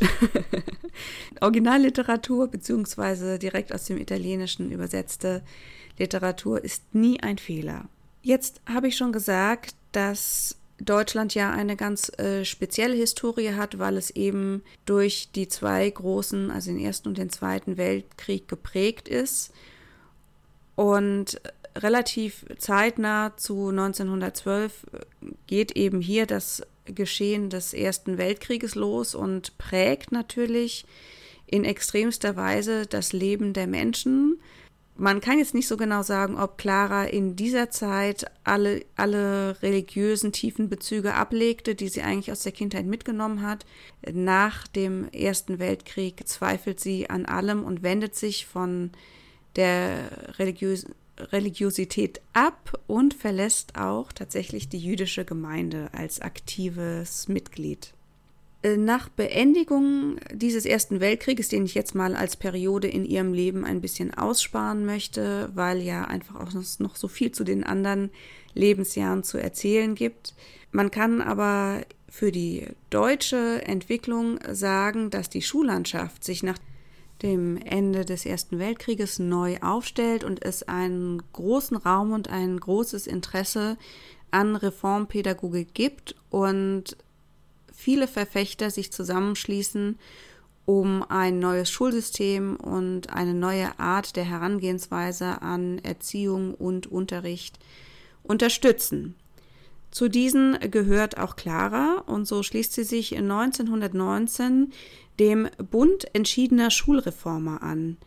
Originalliteratur 1.41 2.47
beziehungsweise 2.47 3.37
direkt 3.37 3.73
aus 3.73 3.83
dem 3.85 3.97
Italienischen 3.97 4.71
übersetzte 4.71 5.43
Literatur 5.97 6.63
ist 6.63 6.95
nie 6.95 7.19
ein 7.19 7.37
Fehler. 7.37 7.89
Jetzt 8.21 8.61
habe 8.65 8.87
ich 8.87 8.95
schon 8.95 9.11
gesagt, 9.11 9.75
dass 9.91 10.55
Deutschland 10.79 11.35
ja 11.35 11.51
eine 11.51 11.75
ganz 11.75 12.17
äh, 12.17 12.45
spezielle 12.45 12.95
Historie 12.95 13.55
hat, 13.55 13.77
weil 13.77 13.97
es 13.97 14.09
eben 14.11 14.63
durch 14.85 15.31
die 15.35 15.49
zwei 15.49 15.89
großen, 15.89 16.49
also 16.49 16.71
den 16.71 16.79
Ersten 16.79 17.09
und 17.09 17.17
den 17.17 17.29
Zweiten 17.29 17.75
Weltkrieg 17.75 18.47
geprägt 18.47 19.09
ist 19.09 19.51
und 20.79 21.41
relativ 21.75 22.45
zeitnah 22.57 23.35
zu 23.35 23.67
1912 23.67 24.85
geht 25.45 25.73
eben 25.73 25.99
hier 25.99 26.25
das 26.25 26.63
Geschehen 26.85 27.49
des 27.49 27.73
Ersten 27.73 28.17
Weltkrieges 28.17 28.75
los 28.75 29.13
und 29.13 29.57
prägt 29.57 30.13
natürlich 30.13 30.85
in 31.47 31.65
extremster 31.65 32.37
Weise 32.37 32.85
das 32.85 33.11
Leben 33.11 33.51
der 33.51 33.67
Menschen. 33.67 34.39
Man 34.95 35.19
kann 35.19 35.37
jetzt 35.37 35.53
nicht 35.53 35.67
so 35.67 35.75
genau 35.75 36.01
sagen, 36.01 36.39
ob 36.39 36.57
Clara 36.57 37.03
in 37.03 37.35
dieser 37.35 37.69
Zeit 37.69 38.27
alle, 38.45 38.85
alle 38.95 39.61
religiösen 39.61 40.31
tiefen 40.31 40.69
Bezüge 40.69 41.13
ablegte, 41.13 41.75
die 41.75 41.89
sie 41.89 42.03
eigentlich 42.03 42.31
aus 42.31 42.43
der 42.43 42.53
Kindheit 42.53 42.85
mitgenommen 42.85 43.41
hat. 43.41 43.65
Nach 44.09 44.65
dem 44.65 45.09
Ersten 45.09 45.59
Weltkrieg 45.59 46.25
zweifelt 46.25 46.79
sie 46.79 47.09
an 47.09 47.25
allem 47.25 47.65
und 47.65 47.83
wendet 47.83 48.15
sich 48.15 48.45
von 48.45 48.91
der 49.59 50.39
Religiös 50.39 50.87
Religiosität 51.31 52.21
ab 52.31 52.79
und 52.87 53.13
verlässt 53.13 53.75
auch 53.75 54.13
tatsächlich 54.13 54.69
die 54.69 54.79
jüdische 54.79 55.25
Gemeinde 55.25 55.89
als 55.91 56.21
aktives 56.21 57.27
Mitglied. 57.27 57.93
Äh, 58.61 58.77
nach 58.77 59.09
Beendigung 59.09 60.17
dieses 60.33 60.65
Ersten 60.65 60.99
Weltkrieges, 60.99 61.49
den 61.49 61.65
ich 61.65 61.75
jetzt 61.75 61.95
mal 61.95 62.15
als 62.15 62.35
Periode 62.35 62.87
in 62.87 63.05
ihrem 63.05 63.33
Leben 63.33 63.65
ein 63.65 63.81
bisschen 63.81 64.13
aussparen 64.13 64.85
möchte, 64.85 65.49
weil 65.53 65.81
ja 65.81 66.05
einfach 66.05 66.35
auch 66.35 66.53
noch 66.79 66.95
so 66.95 67.07
viel 67.07 67.31
zu 67.31 67.43
den 67.43 67.63
anderen 67.63 68.09
Lebensjahren 68.53 69.23
zu 69.23 69.37
erzählen 69.37 69.95
gibt. 69.95 70.33
Man 70.71 70.91
kann 70.91 71.21
aber 71.21 71.83
für 72.09 72.31
die 72.31 72.65
deutsche 72.89 73.61
Entwicklung 73.65 74.39
sagen, 74.51 75.09
dass 75.09 75.29
die 75.29 75.41
Schullandschaft 75.41 76.23
sich 76.23 76.43
nach 76.43 76.57
dem 77.21 77.57
Ende 77.57 78.05
des 78.05 78.25
Ersten 78.25 78.59
Weltkrieges 78.59 79.19
neu 79.19 79.57
aufstellt 79.61 80.23
und 80.23 80.43
es 80.43 80.63
einen 80.63 81.21
großen 81.33 81.77
Raum 81.77 82.11
und 82.11 82.29
ein 82.29 82.59
großes 82.59 83.07
Interesse 83.07 83.77
an 84.31 84.55
Reformpädagogik 84.55 85.73
gibt 85.73 86.15
und 86.29 86.95
viele 87.73 88.07
Verfechter 88.07 88.69
sich 88.69 88.91
zusammenschließen, 88.91 89.97
um 90.65 91.03
ein 91.09 91.39
neues 91.39 91.69
Schulsystem 91.69 92.55
und 92.55 93.09
eine 93.11 93.33
neue 93.33 93.79
Art 93.79 94.15
der 94.15 94.25
Herangehensweise 94.25 95.41
an 95.41 95.79
Erziehung 95.79 96.53
und 96.53 96.87
Unterricht 96.87 97.57
unterstützen. 98.23 99.15
Zu 99.91 100.07
diesen 100.07 100.59
gehört 100.69 101.17
auch 101.17 101.35
Clara 101.35 102.03
und 102.05 102.27
so 102.27 102.43
schließt 102.43 102.73
sie 102.73 102.83
sich 102.83 103.17
1919 103.17 104.71
dem 105.19 105.47
Bund 105.71 106.07
entschiedener 106.13 106.71
Schulreformer 106.71 107.61
an 107.61 107.97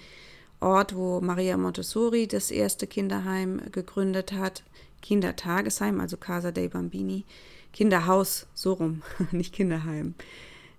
Ort, 0.60 0.96
wo 0.96 1.22
Maria 1.22 1.58
Montessori 1.58 2.28
das 2.28 2.52
erste 2.52 2.88
Kinderheim 2.88 3.62
gegründet 3.72 4.34
hat. 4.34 4.64
Kindertagesheim, 5.02 6.00
also 6.00 6.18
Casa 6.18 6.52
dei 6.52 6.68
Bambini. 6.68 7.24
Kinderhaus, 7.72 8.48
so 8.54 8.74
rum, 8.74 9.02
nicht 9.32 9.54
Kinderheim. 9.54 10.16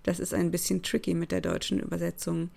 Das 0.03 0.19
ist 0.19 0.33
ein 0.33 0.51
bisschen 0.51 0.83
tricky 0.83 1.13
mit 1.13 1.31
der 1.31 1.41
deutschen 1.41 1.79
Übersetzung. 1.79 2.49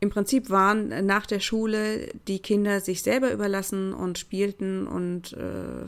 Im 0.00 0.10
Prinzip 0.10 0.50
waren 0.50 1.06
nach 1.06 1.26
der 1.26 1.38
Schule 1.38 2.08
die 2.26 2.40
Kinder 2.40 2.80
sich 2.80 3.02
selber 3.02 3.32
überlassen 3.32 3.94
und 3.94 4.18
spielten 4.18 4.88
und 4.88 5.32
äh, 5.34 5.86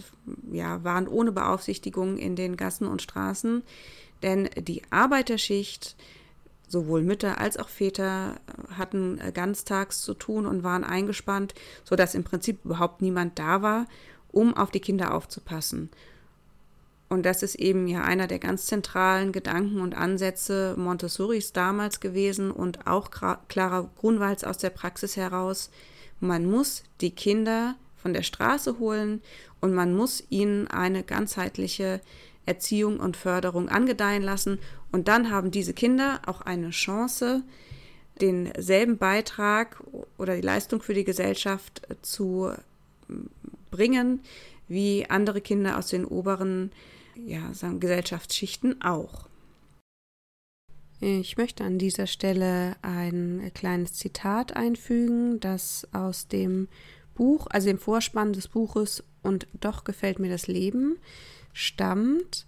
ja, 0.56 0.84
waren 0.84 1.08
ohne 1.08 1.32
Beaufsichtigung 1.32 2.16
in 2.16 2.36
den 2.36 2.56
Gassen 2.56 2.86
und 2.86 3.02
Straßen. 3.02 3.64
Denn 4.22 4.48
die 4.56 4.82
Arbeiterschicht 4.90 5.96
sowohl 6.66 7.02
Mütter 7.02 7.38
als 7.38 7.56
auch 7.56 7.68
Väter 7.68 8.36
äh, 8.46 8.74
hatten 8.74 9.18
äh, 9.18 9.32
ganztags 9.32 10.02
zu 10.02 10.14
tun 10.14 10.46
und 10.46 10.62
waren 10.62 10.84
eingespannt, 10.84 11.54
sodass 11.84 12.14
im 12.14 12.24
Prinzip 12.24 12.64
überhaupt 12.64 13.02
niemand 13.02 13.38
da 13.38 13.62
war, 13.62 13.86
um 14.32 14.56
auf 14.56 14.70
die 14.70 14.80
Kinder 14.80 15.14
aufzupassen. 15.14 15.90
Und 17.08 17.24
das 17.24 17.42
ist 17.42 17.54
eben 17.54 17.86
ja 17.86 18.02
einer 18.02 18.26
der 18.26 18.38
ganz 18.38 18.66
zentralen 18.66 19.30
Gedanken 19.30 19.80
und 19.80 19.96
Ansätze 19.96 20.74
Montessoris 20.76 21.52
damals 21.52 22.00
gewesen 22.00 22.50
und 22.50 22.86
auch 22.86 23.10
Clara 23.48 23.90
Grunwalds 24.00 24.42
aus 24.42 24.58
der 24.58 24.70
Praxis 24.70 25.16
heraus. 25.16 25.70
Man 26.18 26.46
muss 26.46 26.82
die 27.00 27.12
Kinder 27.12 27.76
von 27.96 28.14
der 28.14 28.22
Straße 28.22 28.78
holen 28.78 29.22
und 29.60 29.74
man 29.74 29.94
muss 29.94 30.24
ihnen 30.28 30.66
eine 30.66 31.04
ganzheitliche 31.04 32.00
Erziehung 32.46 33.00
und 33.00 33.16
Förderung 33.16 33.68
angedeihen 33.68 34.22
lassen. 34.22 34.58
Und 34.94 35.08
dann 35.08 35.32
haben 35.32 35.50
diese 35.50 35.74
Kinder 35.74 36.20
auch 36.24 36.40
eine 36.40 36.70
Chance, 36.70 37.42
denselben 38.20 38.96
Beitrag 38.96 39.82
oder 40.18 40.36
die 40.36 40.40
Leistung 40.40 40.80
für 40.80 40.94
die 40.94 41.02
Gesellschaft 41.02 41.82
zu 42.02 42.52
bringen 43.72 44.20
wie 44.68 45.04
andere 45.10 45.40
Kinder 45.40 45.78
aus 45.78 45.88
den 45.88 46.04
oberen 46.04 46.70
ja, 47.16 47.52
sagen, 47.54 47.80
Gesellschaftsschichten 47.80 48.82
auch. 48.82 49.28
Ich 51.00 51.36
möchte 51.36 51.64
an 51.64 51.78
dieser 51.78 52.06
Stelle 52.06 52.76
ein 52.82 53.50
kleines 53.52 53.94
Zitat 53.94 54.54
einfügen, 54.54 55.40
das 55.40 55.88
aus 55.92 56.28
dem 56.28 56.68
Buch, 57.16 57.48
also 57.50 57.66
dem 57.66 57.78
Vorspann 57.78 58.32
des 58.32 58.46
Buches 58.46 59.02
Und 59.24 59.48
doch 59.54 59.82
gefällt 59.82 60.20
mir 60.20 60.30
das 60.30 60.46
Leben 60.46 60.98
stammt. 61.52 62.46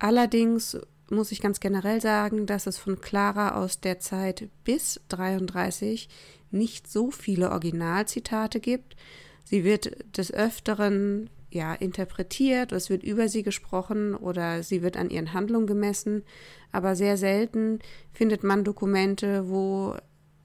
Allerdings 0.00 0.76
muss 1.12 1.32
ich 1.32 1.40
ganz 1.40 1.60
generell 1.60 2.00
sagen, 2.00 2.46
dass 2.46 2.66
es 2.66 2.78
von 2.78 3.00
Clara 3.00 3.54
aus 3.62 3.80
der 3.80 4.00
Zeit 4.00 4.48
bis 4.64 5.00
33 5.08 6.08
nicht 6.50 6.90
so 6.90 7.10
viele 7.10 7.50
Originalzitate 7.50 8.60
gibt. 8.60 8.96
Sie 9.44 9.64
wird 9.64 10.16
des 10.16 10.32
Öfteren 10.32 11.30
ja 11.50 11.74
interpretiert, 11.74 12.72
es 12.72 12.88
wird 12.88 13.02
über 13.02 13.28
sie 13.28 13.42
gesprochen 13.42 14.14
oder 14.14 14.62
sie 14.62 14.82
wird 14.82 14.96
an 14.96 15.10
ihren 15.10 15.32
Handlungen 15.32 15.66
gemessen, 15.66 16.24
aber 16.72 16.96
sehr 16.96 17.16
selten 17.16 17.80
findet 18.12 18.42
man 18.42 18.64
Dokumente, 18.64 19.48
wo 19.48 19.96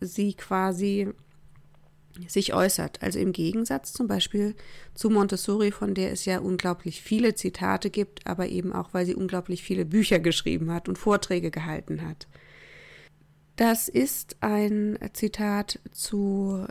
sie 0.02 0.34
quasi 0.34 1.10
sich 2.28 2.54
äußert. 2.54 3.02
Also 3.02 3.20
im 3.20 3.32
Gegensatz 3.32 3.94
zum 3.94 4.08
Beispiel 4.08 4.56
zu 4.94 5.10
Montessori, 5.10 5.72
von 5.72 5.94
der 5.94 6.12
es 6.12 6.26
ja 6.26 6.40
unglaublich 6.40 7.02
viele 7.02 7.36
Zitate 7.36 7.90
gibt, 7.90 8.26
aber 8.26 8.48
eben 8.48 8.74
auch, 8.74 8.94
weil 8.94 9.06
sie 9.06 9.16
unglaublich 9.16 9.64
viele 9.64 9.86
Bücher 9.86 10.20
geschrieben 10.20 10.72
hat 10.72 10.90
und 10.90 10.98
Vorträge 10.98 11.52
gehalten 11.52 12.02
hat. 12.08 12.28
Das 13.56 13.88
ist 13.88 14.38
ein 14.42 15.00
Zitat 15.14 15.80
zu 15.92 16.68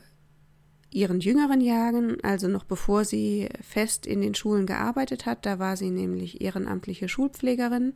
ihren 0.91 1.21
jüngeren 1.21 1.61
Jahren, 1.61 2.21
also 2.23 2.49
noch 2.49 2.65
bevor 2.65 3.05
sie 3.05 3.49
fest 3.61 4.07
in 4.07 4.21
den 4.21 4.35
Schulen 4.35 4.67
gearbeitet 4.67 5.27
hat. 5.27 5.45
Da 5.45 5.59
war 5.59 5.77
sie 5.77 5.91
nämlich 5.91 6.41
ehrenamtliche 6.41 7.09
Schulpflegerin 7.09 7.95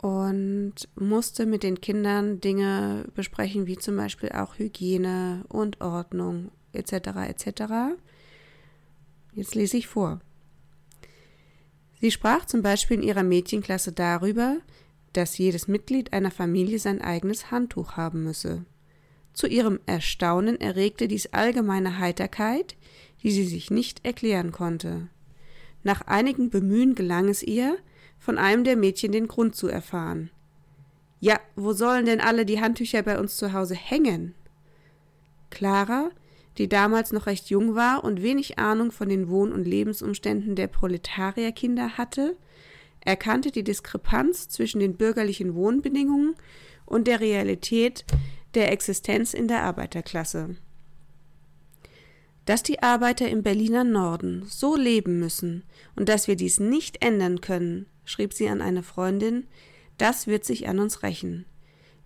und 0.00 0.74
musste 0.94 1.44
mit 1.44 1.62
den 1.62 1.80
Kindern 1.80 2.40
Dinge 2.40 3.04
besprechen, 3.14 3.66
wie 3.66 3.76
zum 3.76 3.96
Beispiel 3.96 4.30
auch 4.30 4.58
Hygiene 4.58 5.44
und 5.48 5.80
Ordnung 5.82 6.50
etc. 6.72 6.92
etc. 7.28 7.62
Jetzt 9.34 9.54
lese 9.54 9.76
ich 9.76 9.88
vor. 9.88 10.20
Sie 12.00 12.10
sprach 12.10 12.46
zum 12.46 12.62
Beispiel 12.62 12.96
in 12.96 13.02
ihrer 13.02 13.22
Mädchenklasse 13.22 13.92
darüber, 13.92 14.56
dass 15.12 15.36
jedes 15.36 15.68
Mitglied 15.68 16.14
einer 16.14 16.30
Familie 16.30 16.78
sein 16.78 17.02
eigenes 17.02 17.50
Handtuch 17.50 17.98
haben 17.98 18.24
müsse. 18.24 18.64
Zu 19.34 19.48
ihrem 19.48 19.80
Erstaunen 19.84 20.58
erregte 20.60 21.08
dies 21.08 21.26
allgemeine 21.26 21.98
Heiterkeit, 21.98 22.76
die 23.22 23.30
sie 23.30 23.44
sich 23.44 23.70
nicht 23.70 24.04
erklären 24.04 24.50
konnte. 24.50 25.08
Nach 25.82 26.02
einigem 26.06 26.48
Bemühen 26.48 26.94
gelang 26.94 27.28
es 27.28 27.42
ihr, 27.42 27.76
von 28.20 28.38
einem 28.38 28.62
der 28.62 28.76
Mädchen 28.76 29.10
den 29.10 29.26
Grund 29.26 29.56
zu 29.56 29.66
erfahren. 29.66 30.30
Ja, 31.18 31.40
wo 31.56 31.72
sollen 31.72 32.06
denn 32.06 32.20
alle 32.20 32.46
die 32.46 32.60
Handtücher 32.60 33.02
bei 33.02 33.18
uns 33.18 33.36
zu 33.36 33.52
Hause 33.52 33.74
hängen? 33.74 34.34
Clara, 35.50 36.10
die 36.58 36.68
damals 36.68 37.12
noch 37.12 37.26
recht 37.26 37.50
jung 37.50 37.74
war 37.74 38.04
und 38.04 38.22
wenig 38.22 38.58
Ahnung 38.58 38.92
von 38.92 39.08
den 39.08 39.28
Wohn- 39.28 39.52
und 39.52 39.66
Lebensumständen 39.66 40.54
der 40.54 40.68
Proletarierkinder 40.68 41.98
hatte, 41.98 42.36
erkannte 43.00 43.50
die 43.50 43.64
Diskrepanz 43.64 44.48
zwischen 44.48 44.80
den 44.80 44.96
bürgerlichen 44.96 45.54
Wohnbedingungen 45.54 46.34
und 46.84 47.06
der 47.06 47.20
Realität 47.20 48.04
der 48.54 48.70
Existenz 48.72 49.32
in 49.32 49.48
der 49.48 49.62
Arbeiterklasse. 49.62 50.56
Dass 52.50 52.64
die 52.64 52.82
Arbeiter 52.82 53.28
im 53.28 53.44
Berliner 53.44 53.84
Norden 53.84 54.42
so 54.48 54.74
leben 54.74 55.20
müssen 55.20 55.62
und 55.94 56.08
dass 56.08 56.26
wir 56.26 56.34
dies 56.34 56.58
nicht 56.58 57.00
ändern 57.00 57.40
können, 57.40 57.86
schrieb 58.04 58.32
sie 58.32 58.48
an 58.48 58.60
eine 58.60 58.82
Freundin, 58.82 59.46
das 59.98 60.26
wird 60.26 60.44
sich 60.44 60.66
an 60.66 60.80
uns 60.80 61.04
rächen. 61.04 61.44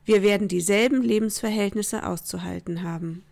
Wir 0.04 0.22
werden 0.22 0.46
dieselben 0.46 1.00
Lebensverhältnisse 1.00 2.06
auszuhalten 2.06 2.82
haben. 2.82 3.24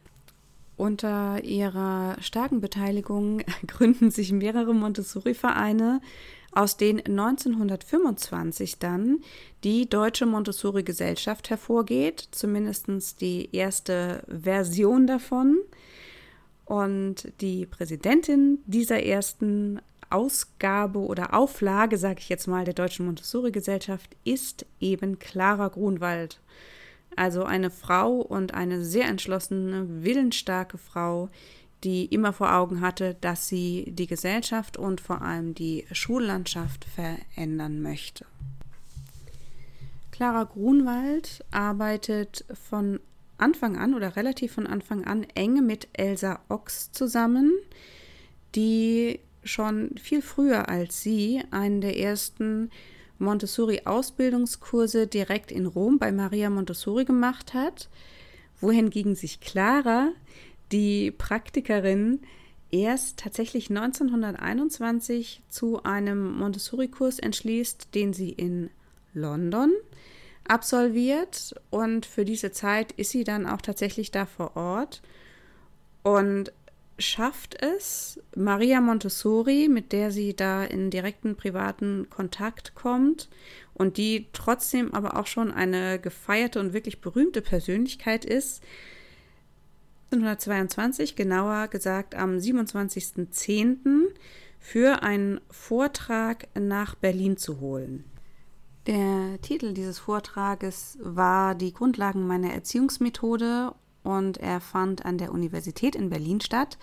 Unter 0.78 1.44
ihrer 1.44 2.16
starken 2.22 2.62
Beteiligung 2.62 3.42
gründen 3.66 4.10
sich 4.10 4.32
mehrere 4.32 4.72
Montessori-Vereine, 4.72 6.00
aus 6.50 6.78
denen 6.78 7.00
1925 7.00 8.78
dann 8.78 9.18
die 9.64 9.86
Deutsche 9.86 10.24
Montessori-Gesellschaft 10.24 11.50
hervorgeht, 11.50 12.26
zumindest 12.30 13.20
die 13.20 13.54
erste 13.54 14.24
Version 14.28 15.06
davon. 15.06 15.58
Und 16.64 17.32
die 17.40 17.66
Präsidentin 17.66 18.58
dieser 18.66 19.02
ersten 19.02 19.80
Ausgabe 20.10 20.98
oder 20.98 21.34
Auflage, 21.34 21.96
sage 21.96 22.20
ich 22.20 22.28
jetzt 22.28 22.46
mal, 22.46 22.64
der 22.64 22.74
Deutschen 22.74 23.06
Montessori-Gesellschaft 23.06 24.14
ist 24.24 24.66
eben 24.80 25.18
Clara 25.18 25.68
Grunwald. 25.68 26.40
Also 27.16 27.44
eine 27.44 27.70
Frau 27.70 28.16
und 28.16 28.54
eine 28.54 28.84
sehr 28.84 29.06
entschlossene, 29.06 29.86
willensstarke 30.04 30.78
Frau, 30.78 31.28
die 31.84 32.06
immer 32.06 32.32
vor 32.32 32.54
Augen 32.54 32.80
hatte, 32.80 33.16
dass 33.20 33.48
sie 33.48 33.86
die 33.88 34.06
Gesellschaft 34.06 34.76
und 34.76 35.00
vor 35.00 35.22
allem 35.22 35.54
die 35.54 35.84
Schullandschaft 35.92 36.84
verändern 36.84 37.82
möchte. 37.82 38.24
Clara 40.12 40.44
Grunwald 40.44 41.44
arbeitet 41.50 42.44
von 42.68 43.00
Anfang 43.42 43.76
an 43.76 43.94
oder 43.94 44.16
relativ 44.16 44.52
von 44.52 44.66
Anfang 44.66 45.04
an 45.04 45.26
eng 45.34 45.66
mit 45.66 45.88
Elsa 45.92 46.40
Ochs 46.48 46.92
zusammen, 46.92 47.52
die 48.54 49.18
schon 49.44 49.96
viel 50.00 50.22
früher 50.22 50.68
als 50.68 51.02
sie 51.02 51.42
einen 51.50 51.80
der 51.80 51.98
ersten 51.98 52.70
Montessori-Ausbildungskurse 53.18 55.08
direkt 55.08 55.50
in 55.50 55.66
Rom 55.66 55.98
bei 55.98 56.12
Maria 56.12 56.50
Montessori 56.50 57.04
gemacht 57.04 57.52
hat, 57.52 57.88
wohingegen 58.60 59.16
sich 59.16 59.40
Clara, 59.40 60.12
die 60.70 61.10
Praktikerin, 61.10 62.20
erst 62.70 63.18
tatsächlich 63.18 63.70
1921 63.70 65.42
zu 65.48 65.82
einem 65.82 66.38
Montessori-Kurs 66.38 67.18
entschließt, 67.18 67.94
den 67.94 68.12
sie 68.12 68.30
in 68.30 68.70
London 69.14 69.72
absolviert. 70.46 71.54
Und 71.70 72.06
für 72.06 72.24
diese 72.24 72.52
Zeit 72.52 72.92
ist 72.92 73.10
sie 73.10 73.24
dann 73.24 73.46
auch 73.46 73.60
tatsächlich 73.60 74.10
da 74.10 74.26
vor 74.26 74.56
Ort. 74.56 75.02
Und 76.02 76.52
schafft 76.98 77.60
es 77.60 78.20
Maria 78.36 78.80
Montessori, 78.80 79.68
mit 79.68 79.92
der 79.92 80.10
sie 80.10 80.34
da 80.34 80.64
in 80.64 80.90
direkten 80.90 81.36
privaten 81.36 82.08
Kontakt 82.10 82.74
kommt 82.74 83.28
und 83.74 83.96
die 83.96 84.26
trotzdem 84.32 84.94
aber 84.94 85.16
auch 85.18 85.26
schon 85.26 85.50
eine 85.52 85.98
gefeierte 85.98 86.60
und 86.60 86.72
wirklich 86.72 87.00
berühmte 87.00 87.42
Persönlichkeit 87.42 88.24
ist, 88.24 88.62
1922, 90.12 91.16
genauer 91.16 91.68
gesagt 91.68 92.14
am 92.14 92.36
27.10., 92.36 94.08
für 94.58 95.02
einen 95.02 95.40
Vortrag 95.50 96.46
nach 96.54 96.94
Berlin 96.94 97.36
zu 97.36 97.58
holen. 97.58 98.04
Der 98.86 99.40
Titel 99.40 99.74
dieses 99.74 100.00
Vortrages 100.00 100.98
war 101.00 101.54
Die 101.54 101.72
Grundlagen 101.72 102.26
meiner 102.26 102.52
Erziehungsmethode 102.52 103.72
und 104.02 104.38
er 104.38 104.60
fand 104.60 105.04
an 105.04 105.18
der 105.18 105.30
Universität 105.30 105.94
in 105.94 106.10
Berlin 106.10 106.40
statt 106.40 106.78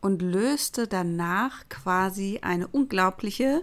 und 0.00 0.22
löste 0.22 0.86
danach 0.86 1.68
quasi 1.68 2.38
eine 2.42 2.68
unglaubliche 2.68 3.62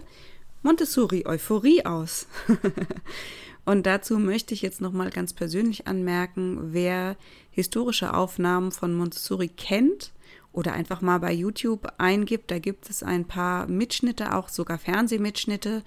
Montessori-Euphorie 0.62 1.86
aus. 1.86 2.26
und 3.64 3.86
dazu 3.86 4.18
möchte 4.18 4.52
ich 4.52 4.60
jetzt 4.60 4.82
nochmal 4.82 5.08
ganz 5.08 5.32
persönlich 5.32 5.86
anmerken, 5.86 6.74
wer 6.74 7.16
historische 7.50 8.12
Aufnahmen 8.12 8.72
von 8.72 8.94
Montessori 8.94 9.48
kennt 9.48 10.12
oder 10.52 10.74
einfach 10.74 11.00
mal 11.00 11.18
bei 11.18 11.32
YouTube 11.32 11.90
eingibt, 11.96 12.50
da 12.50 12.58
gibt 12.58 12.90
es 12.90 13.02
ein 13.02 13.24
paar 13.24 13.66
Mitschnitte, 13.68 14.34
auch 14.34 14.50
sogar 14.50 14.76
Fernsehmitschnitte, 14.76 15.82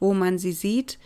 wo 0.00 0.12
man 0.12 0.36
sie 0.36 0.52
sieht. 0.52 0.98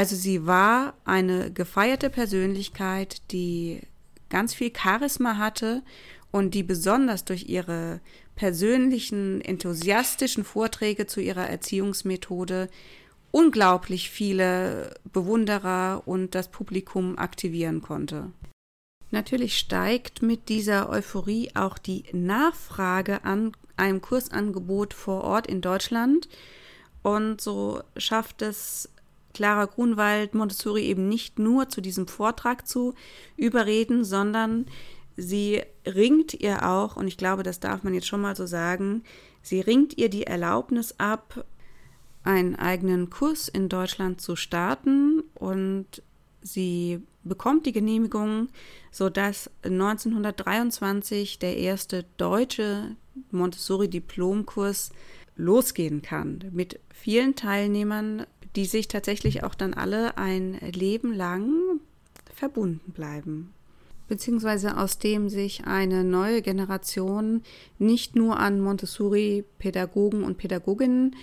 Also 0.00 0.16
sie 0.16 0.46
war 0.46 0.94
eine 1.04 1.52
gefeierte 1.52 2.08
Persönlichkeit, 2.08 3.20
die 3.32 3.82
ganz 4.30 4.54
viel 4.54 4.72
Charisma 4.74 5.36
hatte 5.36 5.82
und 6.30 6.54
die 6.54 6.62
besonders 6.62 7.26
durch 7.26 7.50
ihre 7.50 8.00
persönlichen, 8.34 9.42
enthusiastischen 9.42 10.42
Vorträge 10.42 11.06
zu 11.06 11.20
ihrer 11.20 11.50
Erziehungsmethode 11.50 12.70
unglaublich 13.30 14.08
viele 14.08 14.94
Bewunderer 15.12 16.04
und 16.06 16.34
das 16.34 16.48
Publikum 16.48 17.18
aktivieren 17.18 17.82
konnte. 17.82 18.30
Natürlich 19.10 19.58
steigt 19.58 20.22
mit 20.22 20.48
dieser 20.48 20.88
Euphorie 20.88 21.50
auch 21.52 21.76
die 21.76 22.04
Nachfrage 22.12 23.22
an 23.24 23.52
einem 23.76 24.00
Kursangebot 24.00 24.94
vor 24.94 25.24
Ort 25.24 25.46
in 25.46 25.60
Deutschland 25.60 26.26
und 27.02 27.42
so 27.42 27.82
schafft 27.98 28.40
es 28.40 28.88
Clara 29.34 29.66
Grunwald 29.66 30.34
Montessori 30.34 30.84
eben 30.84 31.08
nicht 31.08 31.38
nur 31.38 31.68
zu 31.68 31.80
diesem 31.80 32.06
Vortrag 32.08 32.66
zu 32.66 32.94
überreden, 33.36 34.04
sondern 34.04 34.66
sie 35.16 35.62
ringt 35.86 36.34
ihr 36.34 36.66
auch, 36.68 36.96
und 36.96 37.08
ich 37.08 37.16
glaube, 37.16 37.42
das 37.42 37.60
darf 37.60 37.82
man 37.82 37.94
jetzt 37.94 38.06
schon 38.06 38.20
mal 38.20 38.36
so 38.36 38.46
sagen, 38.46 39.02
sie 39.42 39.60
ringt 39.60 39.98
ihr 39.98 40.08
die 40.08 40.26
Erlaubnis 40.26 40.94
ab, 40.98 41.44
einen 42.22 42.56
eigenen 42.56 43.10
Kurs 43.10 43.48
in 43.48 43.68
Deutschland 43.68 44.20
zu 44.20 44.36
starten. 44.36 45.22
Und 45.34 46.02
sie 46.42 47.00
bekommt 47.24 47.66
die 47.66 47.72
Genehmigung, 47.72 48.48
sodass 48.90 49.50
1923 49.62 51.38
der 51.38 51.56
erste 51.56 52.04
deutsche 52.16 52.96
Montessori-Diplomkurs 53.30 54.90
losgehen 55.36 56.02
kann. 56.02 56.44
Mit 56.52 56.80
vielen 56.92 57.34
Teilnehmern, 57.34 58.26
die 58.56 58.64
sich 58.64 58.88
tatsächlich 58.88 59.44
auch 59.44 59.54
dann 59.54 59.74
alle 59.74 60.18
ein 60.18 60.58
Leben 60.72 61.12
lang 61.12 61.80
verbunden 62.34 62.92
bleiben 62.92 63.52
beziehungsweise 64.10 64.76
aus 64.76 64.98
dem 64.98 65.28
sich 65.28 65.66
eine 65.66 66.02
neue 66.02 66.42
Generation 66.42 67.42
nicht 67.78 68.16
nur 68.16 68.40
an 68.40 68.60
Montessori-Pädagogen 68.60 70.24
und 70.24 70.36
Pädagoginnen 70.36 71.14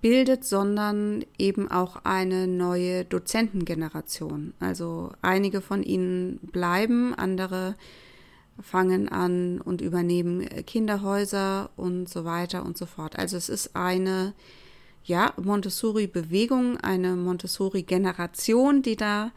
bildet, 0.00 0.44
sondern 0.44 1.24
eben 1.38 1.70
auch 1.70 2.04
eine 2.04 2.48
neue 2.48 3.04
Dozentengeneration. 3.04 4.54
Also 4.58 5.12
einige 5.22 5.60
von 5.60 5.84
ihnen 5.84 6.38
bleiben, 6.38 7.14
andere 7.14 7.76
fangen 8.60 9.08
an 9.08 9.60
und 9.60 9.80
übernehmen 9.80 10.44
Kinderhäuser 10.66 11.70
und 11.76 12.08
so 12.08 12.24
weiter 12.24 12.66
und 12.66 12.76
so 12.76 12.86
fort. 12.86 13.20
Also 13.20 13.36
es 13.36 13.48
ist 13.48 13.76
eine 13.76 14.34
ja, 15.04 15.32
Montessori-Bewegung, 15.36 16.78
eine 16.78 17.16
Montessori-Generation, 17.16 18.82
die 18.82 18.96
da 18.96 19.32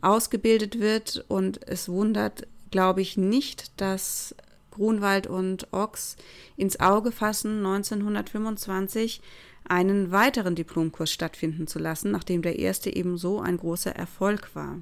ausgebildet 0.00 0.80
wird. 0.80 1.24
Und 1.28 1.66
es 1.66 1.88
wundert, 1.88 2.46
glaube 2.70 3.00
ich, 3.00 3.16
nicht, 3.16 3.80
dass 3.80 4.34
Grunwald 4.70 5.26
und 5.26 5.72
Ochs 5.72 6.16
ins 6.56 6.78
Auge 6.80 7.10
fassen, 7.10 7.58
1925 7.64 9.20
einen 9.68 10.12
weiteren 10.12 10.54
Diplomkurs 10.54 11.10
stattfinden 11.10 11.66
zu 11.66 11.78
lassen, 11.78 12.10
nachdem 12.10 12.42
der 12.42 12.58
erste 12.58 12.94
ebenso 12.94 13.40
ein 13.40 13.58
großer 13.58 13.94
Erfolg 13.94 14.54
war. 14.54 14.78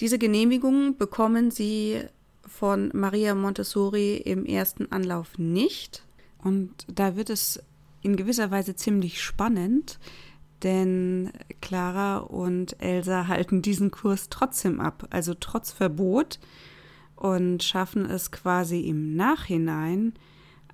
Diese 0.00 0.18
Genehmigung 0.18 0.96
bekommen 0.96 1.50
sie 1.50 2.02
von 2.46 2.90
Maria 2.94 3.34
Montessori 3.34 4.16
im 4.16 4.44
ersten 4.46 4.90
Anlauf 4.90 5.38
nicht. 5.38 6.02
Und 6.42 6.70
da 6.92 7.16
wird 7.16 7.30
es 7.30 7.62
in 8.04 8.16
gewisser 8.16 8.50
Weise 8.50 8.76
ziemlich 8.76 9.20
spannend, 9.22 9.98
denn 10.62 11.32
Clara 11.60 12.18
und 12.18 12.80
Elsa 12.80 13.26
halten 13.26 13.62
diesen 13.62 13.90
Kurs 13.90 14.28
trotzdem 14.28 14.78
ab, 14.78 15.08
also 15.10 15.34
trotz 15.34 15.72
Verbot 15.72 16.38
und 17.16 17.62
schaffen 17.62 18.04
es 18.04 18.30
quasi 18.30 18.80
im 18.82 19.16
Nachhinein 19.16 20.12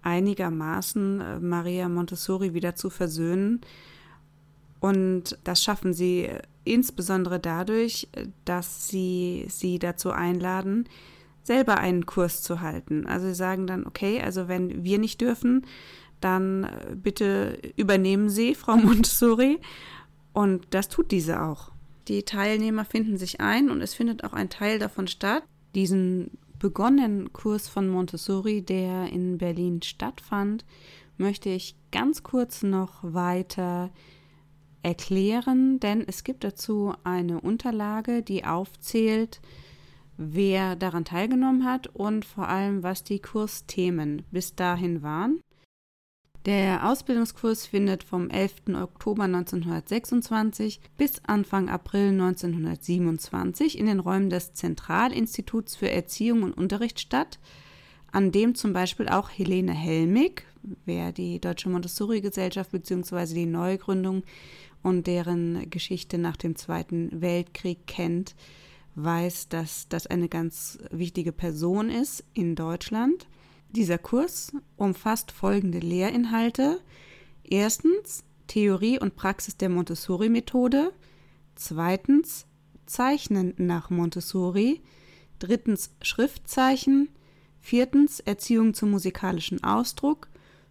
einigermaßen 0.02 1.20
äh, 1.20 1.40
Maria 1.40 1.88
Montessori 1.88 2.52
wieder 2.52 2.74
zu 2.74 2.90
versöhnen. 2.90 3.60
Und 4.80 5.38
das 5.44 5.62
schaffen 5.62 5.92
sie 5.92 6.30
insbesondere 6.64 7.38
dadurch, 7.38 8.08
dass 8.44 8.88
sie 8.88 9.46
sie 9.48 9.78
dazu 9.78 10.10
einladen, 10.10 10.88
selber 11.42 11.78
einen 11.78 12.06
Kurs 12.06 12.42
zu 12.42 12.60
halten. 12.60 13.06
Also 13.06 13.26
sie 13.26 13.34
sagen 13.34 13.66
dann, 13.66 13.86
okay, 13.86 14.20
also 14.22 14.48
wenn 14.48 14.82
wir 14.84 14.98
nicht 14.98 15.20
dürfen, 15.20 15.66
dann 16.20 16.64
äh, 16.64 16.94
bitte 16.94 17.58
übernehmen 17.76 18.28
Sie, 18.28 18.54
Frau 18.54 18.76
Montessori. 18.76 19.58
Und 20.32 20.66
das 20.70 20.88
tut 20.88 21.10
diese 21.10 21.42
auch. 21.42 21.72
Die 22.08 22.22
Teilnehmer 22.24 22.84
finden 22.84 23.16
sich 23.18 23.40
ein 23.40 23.70
und 23.70 23.80
es 23.80 23.94
findet 23.94 24.24
auch 24.24 24.32
ein 24.32 24.48
Teil 24.48 24.78
davon 24.78 25.06
statt. 25.06 25.42
Diesen 25.74 26.38
begonnenen 26.58 27.32
Kurs 27.32 27.68
von 27.68 27.88
Montessori, 27.88 28.62
der 28.62 29.10
in 29.10 29.38
Berlin 29.38 29.82
stattfand, 29.82 30.64
möchte 31.16 31.48
ich 31.48 31.76
ganz 31.92 32.22
kurz 32.22 32.62
noch 32.62 32.98
weiter 33.02 33.90
erklären, 34.82 35.78
denn 35.80 36.04
es 36.06 36.24
gibt 36.24 36.44
dazu 36.44 36.94
eine 37.04 37.40
Unterlage, 37.40 38.22
die 38.22 38.44
aufzählt, 38.44 39.40
wer 40.16 40.76
daran 40.76 41.04
teilgenommen 41.04 41.64
hat 41.64 41.86
und 41.88 42.24
vor 42.24 42.48
allem, 42.48 42.82
was 42.82 43.04
die 43.04 43.20
Kursthemen 43.20 44.22
bis 44.30 44.54
dahin 44.54 45.02
waren. 45.02 45.40
Der 46.46 46.88
Ausbildungskurs 46.88 47.66
findet 47.66 48.02
vom 48.02 48.30
11. 48.30 48.74
Oktober 48.74 49.24
1926 49.24 50.80
bis 50.96 51.20
Anfang 51.26 51.68
April 51.68 52.08
1927 52.08 53.78
in 53.78 53.84
den 53.84 54.00
Räumen 54.00 54.30
des 54.30 54.54
Zentralinstituts 54.54 55.76
für 55.76 55.90
Erziehung 55.90 56.42
und 56.42 56.56
Unterricht 56.56 56.98
statt, 56.98 57.38
an 58.10 58.32
dem 58.32 58.54
zum 58.54 58.72
Beispiel 58.72 59.10
auch 59.10 59.28
Helene 59.28 59.74
Helmig, 59.74 60.46
wer 60.86 61.12
die 61.12 61.40
Deutsche 61.42 61.68
Montessori-Gesellschaft 61.68 62.72
bzw. 62.72 63.34
die 63.34 63.46
Neugründung 63.46 64.22
und 64.82 65.06
deren 65.06 65.68
Geschichte 65.68 66.16
nach 66.16 66.38
dem 66.38 66.56
Zweiten 66.56 67.20
Weltkrieg 67.20 67.86
kennt, 67.86 68.34
weiß, 68.94 69.50
dass 69.50 69.88
das 69.88 70.06
eine 70.06 70.30
ganz 70.30 70.78
wichtige 70.90 71.32
Person 71.32 71.90
ist 71.90 72.24
in 72.32 72.54
Deutschland. 72.54 73.26
Dieser 73.72 73.98
Kurs 73.98 74.52
umfasst 74.76 75.30
folgende 75.30 75.78
Lehrinhalte. 75.78 76.80
Erstens 77.44 78.24
Theorie 78.48 78.98
und 78.98 79.14
Praxis 79.14 79.56
der 79.56 79.68
Montessori-Methode. 79.68 80.92
Zweitens 81.54 82.46
Zeichnen 82.86 83.54
nach 83.58 83.88
Montessori. 83.88 84.80
Drittens 85.38 85.90
Schriftzeichen. 86.02 87.10
Viertens 87.60 88.18
Erziehung 88.18 88.74
zum 88.74 88.90
musikalischen 88.90 89.62
Ausdruck. 89.62 90.28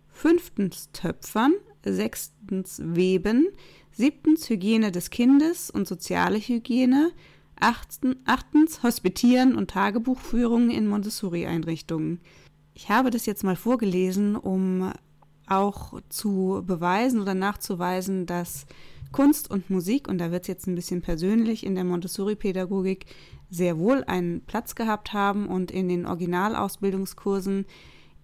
Fünftens 0.09 0.89
Töpfern. 0.91 1.53
Sechstens 1.85 2.81
Weben. 2.83 3.47
Siebtens 3.93 4.49
Hygiene 4.49 4.91
des 4.91 5.09
Kindes 5.09 5.69
und 5.69 5.87
soziale 5.87 6.37
Hygiene. 6.37 7.13
Achtens 7.55 8.83
Hospitieren 8.83 9.55
und 9.55 9.69
Tagebuchführung 9.69 10.69
in 10.69 10.85
Montessori-Einrichtungen. 10.85 12.19
Ich 12.81 12.87
habe 12.87 13.09
das 13.09 13.25
jetzt 13.25 13.43
mal 13.43 13.57
vorgelesen, 13.57 14.37
um 14.37 14.93
auch 15.47 15.99
zu 16.07 16.63
beweisen 16.65 17.19
oder 17.19 17.33
nachzuweisen, 17.33 18.25
dass 18.25 18.65
Kunst 19.11 19.51
und 19.51 19.69
Musik, 19.69 20.07
und 20.07 20.17
da 20.17 20.31
wird 20.31 20.43
es 20.43 20.47
jetzt 20.47 20.65
ein 20.65 20.75
bisschen 20.75 21.01
persönlich, 21.01 21.65
in 21.65 21.75
der 21.75 21.83
Montessori-Pädagogik 21.83 23.05
sehr 23.49 23.77
wohl 23.77 24.05
einen 24.05 24.45
Platz 24.45 24.75
gehabt 24.75 25.11
haben 25.11 25.49
und 25.49 25.71
in 25.71 25.89
den 25.89 26.05
Originalausbildungskursen 26.05 27.65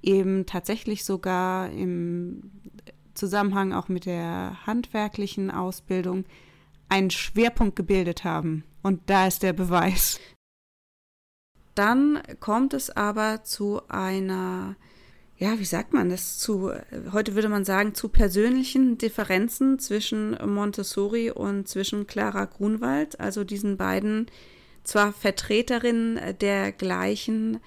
eben 0.01 0.45
tatsächlich 0.45 1.03
sogar 1.03 1.69
im 1.71 2.49
Zusammenhang 3.13 3.73
auch 3.73 3.89
mit 3.89 4.05
der 4.05 4.65
handwerklichen 4.65 5.51
Ausbildung 5.51 6.23
einen 6.87 7.11
Schwerpunkt 7.11 7.75
gebildet 7.75 8.23
haben. 8.23 8.63
Und 8.83 9.01
da 9.07 9.27
ist 9.27 9.43
der 9.43 9.51
Beweis. 9.51 10.21
Dann 11.75 12.21
kommt 12.39 12.73
es 12.73 12.89
aber 12.89 13.43
zu 13.43 13.81
einer, 13.89 14.75
ja, 15.37 15.59
wie 15.59 15.65
sagt 15.65 15.93
man 15.93 16.09
das, 16.09 16.37
zu, 16.39 16.71
heute 17.11 17.35
würde 17.35 17.49
man 17.49 17.65
sagen, 17.65 17.93
zu 17.93 18.07
persönlichen 18.07 18.97
Differenzen 18.97 19.77
zwischen 19.79 20.37
Montessori 20.45 21.31
und 21.31 21.67
zwischen 21.67 22.07
Clara 22.07 22.45
Grunwald, 22.45 23.19
also 23.19 23.43
diesen 23.43 23.75
beiden 23.75 24.27
zwar 24.85 25.11
Vertreterinnen 25.11 26.37
der 26.39 26.71
gleichen 26.71 27.59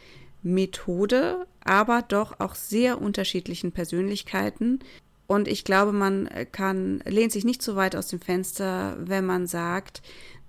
Methode, 0.43 1.47
aber 1.63 2.03
doch 2.03 2.41
auch 2.41 2.55
sehr 2.55 3.03
unterschiedlichen 3.03 3.73
Persönlichkeiten. 3.73 4.79
Und 5.27 5.47
ich 5.47 5.65
glaube, 5.65 5.93
man 5.93 6.31
kann, 6.53 7.03
lehnt 7.05 7.33
sich 7.33 7.45
nicht 7.45 7.63
so 7.63 7.77
weit 7.77 7.95
aus 7.95 8.09
dem 8.09 8.21
Fenster, 8.21 8.97
wenn 8.99 9.27
man 9.27 9.47
sagt, 9.47 10.01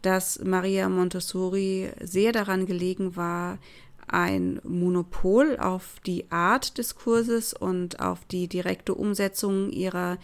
dass 0.01 0.39
Maria 0.43 0.89
Montessori 0.89 1.89
sehr 2.01 2.31
daran 2.31 2.65
gelegen 2.65 3.15
war, 3.15 3.59
ein 4.07 4.59
Monopol 4.63 5.57
auf 5.57 5.95
die 6.05 6.31
Art 6.31 6.77
des 6.77 6.95
Kurses 6.95 7.53
und 7.53 7.99
auf 7.99 8.25
die 8.25 8.47
direkte 8.47 8.95
Umsetzung 8.95 9.69
ihrer 9.69 10.17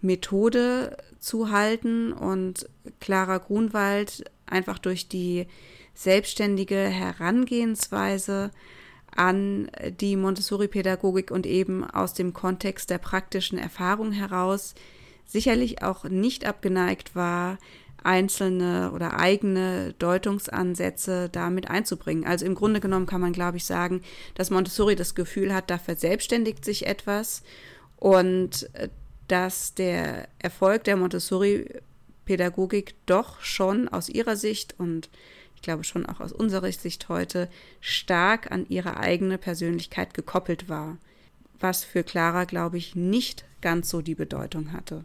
Methode 0.00 0.96
zu 1.20 1.50
halten 1.50 2.12
und 2.12 2.68
Clara 2.98 3.38
Grunwald 3.38 4.24
einfach 4.46 4.78
durch 4.78 5.08
die 5.08 5.46
selbstständige 5.94 6.76
Herangehensweise 6.76 8.50
an 9.14 9.70
die 10.00 10.16
Montessori-Pädagogik 10.16 11.30
und 11.30 11.46
eben 11.46 11.84
aus 11.84 12.14
dem 12.14 12.32
Kontext 12.32 12.90
der 12.90 12.98
praktischen 12.98 13.58
Erfahrung 13.58 14.12
heraus 14.12 14.74
sicherlich 15.26 15.82
auch 15.82 16.04
nicht 16.04 16.44
abgeneigt 16.44 17.14
war, 17.14 17.58
einzelne 18.04 18.92
oder 18.94 19.18
eigene 19.18 19.94
Deutungsansätze 19.98 21.28
damit 21.30 21.68
einzubringen. 21.70 22.24
Also 22.24 22.46
im 22.46 22.54
Grunde 22.54 22.80
genommen 22.80 23.06
kann 23.06 23.20
man, 23.20 23.32
glaube 23.32 23.56
ich, 23.56 23.64
sagen, 23.64 24.02
dass 24.34 24.50
Montessori 24.50 24.96
das 24.96 25.14
Gefühl 25.14 25.54
hat, 25.54 25.70
da 25.70 25.78
verselbstständigt 25.78 26.64
sich 26.64 26.86
etwas 26.86 27.42
und 27.96 28.68
äh, 28.74 28.88
dass 29.28 29.74
der 29.74 30.28
Erfolg 30.38 30.84
der 30.84 30.96
Montessori 30.96 31.68
Pädagogik 32.24 32.94
doch 33.06 33.40
schon 33.40 33.88
aus 33.88 34.08
ihrer 34.08 34.36
Sicht 34.36 34.74
und 34.78 35.08
ich 35.54 35.62
glaube 35.62 35.84
schon 35.84 36.06
auch 36.06 36.20
aus 36.20 36.32
unserer 36.32 36.72
Sicht 36.72 37.08
heute 37.08 37.48
stark 37.80 38.50
an 38.50 38.66
ihre 38.68 38.96
eigene 38.96 39.36
Persönlichkeit 39.36 40.14
gekoppelt 40.14 40.68
war, 40.68 40.96
was 41.58 41.84
für 41.84 42.02
Clara, 42.02 42.44
glaube 42.44 42.78
ich, 42.78 42.96
nicht 42.96 43.44
ganz 43.60 43.90
so 43.90 44.00
die 44.00 44.14
Bedeutung 44.14 44.72
hatte. 44.72 45.04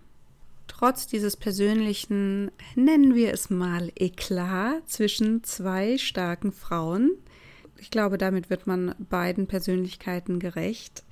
Trotz 0.68 1.08
dieses 1.08 1.38
persönlichen, 1.38 2.52
nennen 2.76 3.16
wir 3.16 3.34
es 3.34 3.50
mal, 3.50 3.92
Eklat 3.96 4.90
zwischen 4.90 5.44
zwei 5.44 5.98
starken 5.98 6.52
Frauen, 6.52 7.12
ich 7.78 7.92
glaube, 7.92 8.18
damit 8.18 8.50
wird 8.50 8.68
man 8.68 8.96
beiden 8.98 9.48
Persönlichkeiten 9.48 10.40
gerecht, 10.40 11.04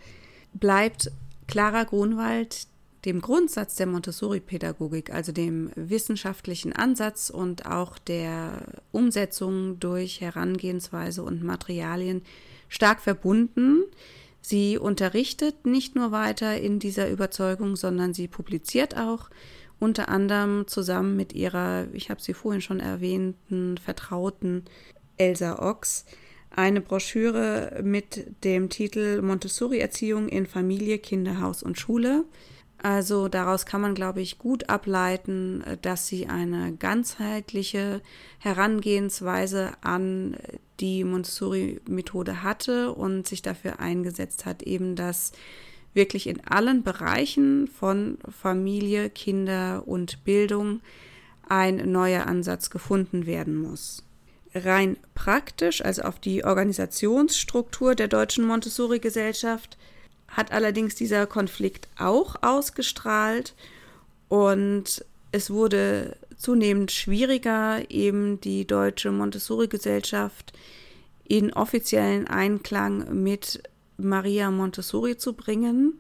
bleibt 0.54 1.12
Clara 1.48 1.84
Grunwald 1.84 2.68
dem 3.06 3.22
Grundsatz 3.22 3.76
der 3.76 3.88
Montessori-Pädagogik, 3.88 5.13
also 5.13 5.32
dem 5.32 5.72
wissenschaftlichen 5.76 6.74
Ansatz 6.74 7.30
und 7.30 7.66
auch 7.66 7.98
der 7.98 8.82
Umsetzung 8.92 9.80
durch 9.80 10.22
Herangehensweise 10.22 11.22
und 11.22 11.44
Materialien 11.44 12.22
stark 12.70 13.02
verbunden. 13.02 13.84
Sie 14.46 14.78
unterrichtet 14.78 15.66
nicht 15.66 15.96
nur 15.96 16.12
weiter 16.12 16.60
in 16.60 16.78
dieser 16.78 17.10
Überzeugung, 17.10 17.78
sondern 17.78 18.14
sie 18.14 18.28
publiziert 18.28 18.98
auch 18.98 19.30
unter 19.80 20.10
anderem 20.10 20.68
zusammen 20.68 21.16
mit 21.16 21.32
ihrer, 21.32 21.88
ich 21.94 22.10
habe 22.10 22.22
sie 22.22 22.34
vorhin 22.34 22.60
schon 22.60 22.82
erwähnten, 22.82 23.78
Vertrauten 23.78 24.66
Elsa 25.16 25.60
Ochs, 25.60 26.06
eine 26.52 26.82
Broschüre 26.82 27.82
mit 27.86 28.44
dem 28.44 28.70
Titel 28.70 29.22
Montessori-Erziehung 29.22 30.28
in 30.28 30.46
Familie, 30.46 30.98
Kinderhaus 30.98 31.64
und 31.64 31.80
Schule. 31.80 32.26
Also 32.84 33.30
daraus 33.30 33.65
kann 33.65 33.80
man, 33.80 33.96
glaube 33.96 34.22
ich, 34.22 34.38
gut 34.38 34.69
ableiten, 34.69 35.63
dass 35.82 36.06
sie 36.06 36.28
eine 36.28 36.74
ganzheitliche 36.74 38.02
Herangehensweise 38.39 39.72
an 39.80 40.36
die 40.82 41.06
Montessori-Methode 41.06 42.43
hatte 42.43 42.91
und 42.91 43.26
sich 43.26 43.41
dafür 43.41 43.80
eingesetzt 43.80 44.46
hat, 44.46 44.63
eben 44.63 44.98
dass 44.98 45.32
wirklich 45.93 46.28
in 46.28 46.46
allen 46.46 46.84
Bereichen 46.84 47.67
von 47.67 48.17
Familie, 48.30 49.10
Kinder 49.10 49.84
und 49.86 50.26
Bildung 50.26 50.82
ein 51.48 51.89
neuer 51.89 52.28
Ansatz 52.28 52.69
gefunden 52.69 53.26
werden 53.26 53.56
muss. 53.56 54.04
Rein 54.54 54.98
praktisch, 55.15 55.84
also 55.86 56.02
auf 56.02 56.19
die 56.19 56.43
Organisationsstruktur 56.43 57.96
der 57.96 58.10
deutschen 58.10 58.46
Montessori-Gesellschaft, 58.46 59.78
hat 60.34 60.52
allerdings 60.52 60.96
dieser 60.96 61.26
Konflikt 61.26 61.88
auch 61.98 62.36
ausgestrahlt 62.41 63.56
und 64.28 65.06
es 65.32 65.50
wurde 65.50 66.17
zunehmend 66.38 66.91
schwieriger, 66.91 67.89
eben 67.89 68.41
die 68.41 68.67
deutsche 68.67 69.12
Montessori-Gesellschaft 69.12 70.54
in 71.24 71.54
offiziellen 71.54 72.28
Einklang 72.28 73.24
mit 73.24 73.63
Maria 73.98 74.52
Montessori 74.52 75.17
zu 75.17 75.34
bringen. 75.34 75.98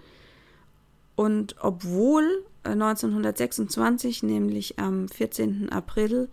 Und 1.15 1.55
obwohl 1.61 2.43
1926, 2.63 4.23
nämlich 4.23 4.79
am 4.79 5.07
14. 5.07 5.69
April, 5.69 6.29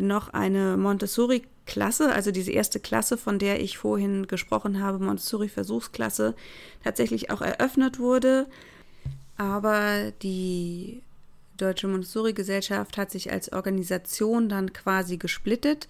noch 0.00 0.28
eine 0.30 0.76
Montessori-Klasse, 0.76 2.12
also 2.12 2.30
diese 2.30 2.52
erste 2.52 2.80
Klasse, 2.80 3.16
von 3.16 3.38
der 3.38 3.60
ich 3.60 3.78
vorhin 3.78 4.26
gesprochen 4.26 4.82
habe, 4.82 5.02
Montessori-Versuchsklasse, 5.04 6.34
tatsächlich 6.82 7.30
auch 7.30 7.40
eröffnet 7.40 7.98
wurde. 7.98 8.46
Aber 9.36 10.12
die 10.22 11.02
Deutsche 11.56 11.88
Montessori-Gesellschaft 11.88 12.96
hat 12.96 13.10
sich 13.10 13.30
als 13.30 13.52
Organisation 13.52 14.48
dann 14.48 14.72
quasi 14.72 15.16
gesplittet 15.16 15.88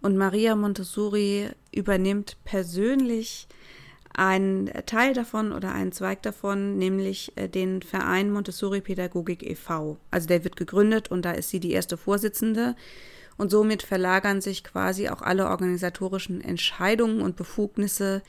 und 0.00 0.16
Maria 0.16 0.54
Montessori 0.54 1.48
übernimmt 1.72 2.36
persönlich 2.44 3.46
einen 4.12 4.70
Teil 4.86 5.12
davon 5.12 5.52
oder 5.52 5.72
einen 5.72 5.92
Zweig 5.92 6.22
davon, 6.22 6.78
nämlich 6.78 7.32
äh, 7.36 7.48
den 7.48 7.82
Verein 7.82 8.30
Montessori 8.30 8.80
Pädagogik 8.80 9.42
e.V. 9.42 9.96
Also 10.10 10.28
der 10.28 10.44
wird 10.44 10.56
gegründet 10.56 11.10
und 11.10 11.24
da 11.24 11.32
ist 11.32 11.50
sie 11.50 11.58
die 11.58 11.72
erste 11.72 11.96
Vorsitzende. 11.96 12.76
Und 13.36 13.50
somit 13.50 13.82
verlagern 13.82 14.40
sich 14.40 14.62
quasi 14.62 15.08
auch 15.08 15.22
alle 15.22 15.48
organisatorischen 15.48 16.40
Entscheidungen 16.40 17.20
und 17.20 17.36
Befugnisse 17.36 18.22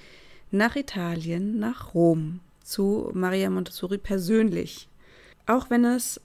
nach 0.51 0.75
Italien, 0.75 1.59
nach 1.59 1.93
Rom, 1.93 2.39
zu 2.63 3.11
Maria 3.13 3.49
Montessori 3.49 3.97
persönlich. 3.97 4.89
Auch 5.45 5.69
wenn 5.69 5.85
es 5.85 6.19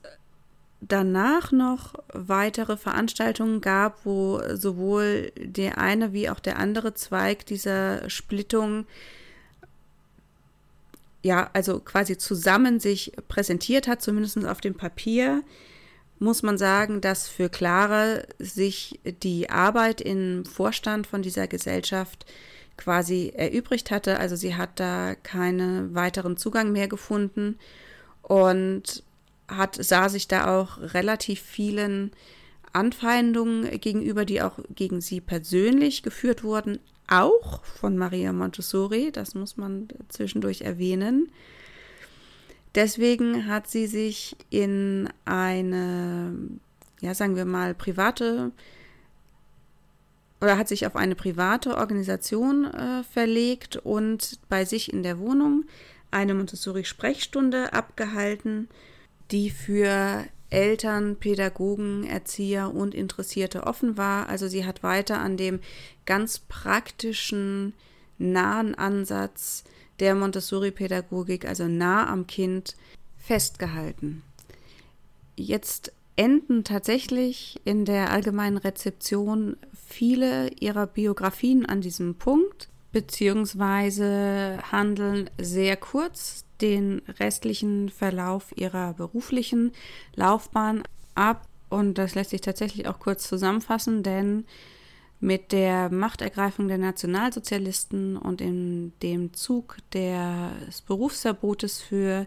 danach 0.81 1.53
noch 1.53 1.95
weitere 2.13 2.77
Veranstaltungen 2.77 3.61
gab, 3.61 4.07
wo 4.07 4.41
sowohl 4.55 5.31
der 5.37 5.79
eine 5.79 6.13
wie 6.15 6.31
auch 6.31 6.41
der 6.41 6.59
andere 6.59 6.95
Zweig 6.95 7.45
dieser 7.45 8.09
Splittung 8.09 8.87
ja, 11.23 11.51
also 11.53 11.81
quasi 11.81 12.17
zusammen 12.17 12.81
sich 12.81 13.13
präsentiert 13.29 13.89
hat, 13.89 14.01
zumindest 14.01 14.45
auf 14.47 14.63
dem 14.63 14.75
Papier, 14.75 15.43
muss 16.21 16.43
man 16.43 16.59
sagen, 16.59 17.01
dass 17.01 17.29
für 17.29 17.49
Clara 17.49 18.21
sich 18.39 19.01
die 19.23 19.51
Arbeit 19.51 20.01
im 20.01 20.45
Vorstand 20.45 21.07
von 21.07 21.23
dieser 21.23 21.49
Gesellschaft 21.49 22.27
quasi 22.77 23.33
erübrigt 23.35 23.91
hatte. 23.91 24.19
Also 24.19 24.37
sie 24.37 24.55
hat 24.55 24.79
da 24.79 25.15
keinen 25.15 25.95
weiteren 25.95 26.37
Zugang 26.37 26.73
mehr 26.73 26.89
gefunden 26.89 27.59
und 28.23 29.03
hat, 29.49 29.77
sah 29.83 30.09
sich 30.09 30.29
da 30.29 30.61
auch 30.61 30.79
relativ 30.95 31.41
vielen 31.41 32.13
Anfeindungen 32.73 33.81
gegenüber, 33.81 34.25
die 34.25 34.43
auch 34.43 34.59
gegen 34.75 35.01
sie 35.01 35.21
persönlich 35.21 36.03
geführt 36.03 36.45
wurden, 36.45 36.79
auch 37.09 37.65
von 37.65 37.99
Maria 37.99 38.33
Montessori, 38.33 39.11
das 39.11 39.35
muss 39.35 39.57
man 39.57 39.89
zwischendurch 40.09 40.61
erwähnen. 40.61 41.31
Deswegen 42.75 43.49
hat 43.49 43.69
sie 43.69 43.87
sich 43.87 44.37
in 44.49 45.09
eine, 45.25 46.35
ja, 47.01 47.15
sagen 47.15 47.37
wir 47.37 47.45
mal, 47.45 47.75
private 47.75 48.53
oder 50.41 50.57
hat 50.57 50.69
sich 50.69 50.87
auf 50.87 50.97
eine 50.97 51.15
private 51.15 51.77
Organisation 51.77 52.65
äh, 52.65 53.03
verlegt 53.03 53.77
und 53.77 54.39
bei 54.49 54.65
sich 54.65 54.93
in 54.93 55.03
der 55.03 55.19
Wohnung 55.19 55.65
eine 56.11 56.35
Montessori-Sprechstunde 56.35 57.73
abgehalten, 57.73 58.69
die 59.31 59.51
für 59.51 60.25
Eltern, 60.49 61.17
Pädagogen, 61.17 62.05
Erzieher 62.05 62.75
und 62.75 62.95
Interessierte 62.95 63.65
offen 63.65 63.97
war. 63.97 64.29
Also 64.29 64.49
sie 64.49 64.65
hat 64.65 64.83
weiter 64.83 65.19
an 65.19 65.37
dem 65.37 65.61
ganz 66.07 66.39
praktischen, 66.39 67.75
nahen 68.19 68.75
Ansatz 68.75 69.65
der 70.01 70.15
Montessori-Pädagogik, 70.15 71.47
also 71.47 71.69
nah 71.69 72.09
am 72.09 72.27
Kind, 72.27 72.77
festgehalten. 73.19 74.23
Jetzt 75.37 75.93
enden 76.17 76.65
tatsächlich 76.65 77.61
in 77.65 77.85
der 77.85 78.11
allgemeinen 78.11 78.57
Rezeption 78.57 79.57
viele 79.87 80.51
ihrer 80.61 80.87
Biografien 80.87 81.65
an 81.67 81.81
diesem 81.81 82.15
Punkt, 82.15 82.69
beziehungsweise 82.93 84.59
handeln 84.71 85.31
sehr 85.41 85.77
kurz 85.77 86.45
den 86.61 87.03
restlichen 87.19 87.89
Verlauf 87.89 88.53
ihrer 88.57 88.95
beruflichen 88.95 89.73
Laufbahn 90.15 90.83
ab. 91.15 91.47
Und 91.69 91.95
das 91.99 92.15
lässt 92.15 92.31
sich 92.31 92.41
tatsächlich 92.41 92.89
auch 92.89 92.99
kurz 92.99 93.29
zusammenfassen, 93.29 94.03
denn 94.03 94.45
mit 95.21 95.53
der 95.53 95.91
Machtergreifung 95.93 96.69
der 96.69 96.79
Nationalsozialisten 96.79 98.17
und 98.17 98.41
in 98.41 98.93
dem 99.03 99.35
Zug 99.35 99.77
des 99.93 100.81
Berufsverbotes 100.87 101.83
für 101.83 102.27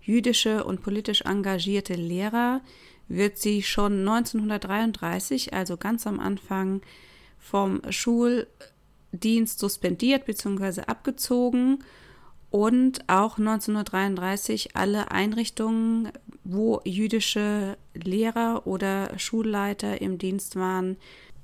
jüdische 0.00 0.64
und 0.64 0.80
politisch 0.82 1.22
engagierte 1.22 1.94
Lehrer 1.94 2.62
wird 3.08 3.36
sie 3.36 3.62
schon 3.62 4.08
1933, 4.08 5.52
also 5.52 5.76
ganz 5.76 6.06
am 6.06 6.18
Anfang, 6.18 6.80
vom 7.38 7.80
Schuldienst 7.90 9.58
suspendiert 9.58 10.24
bzw. 10.24 10.82
abgezogen 10.82 11.84
und 12.50 13.08
auch 13.08 13.38
1933 13.38 14.76
alle 14.76 15.10
Einrichtungen, 15.10 16.10
wo 16.44 16.80
jüdische 16.84 17.76
Lehrer 17.94 18.66
oder 18.66 19.18
Schulleiter 19.18 20.00
im 20.00 20.18
Dienst 20.18 20.56
waren, 20.56 20.96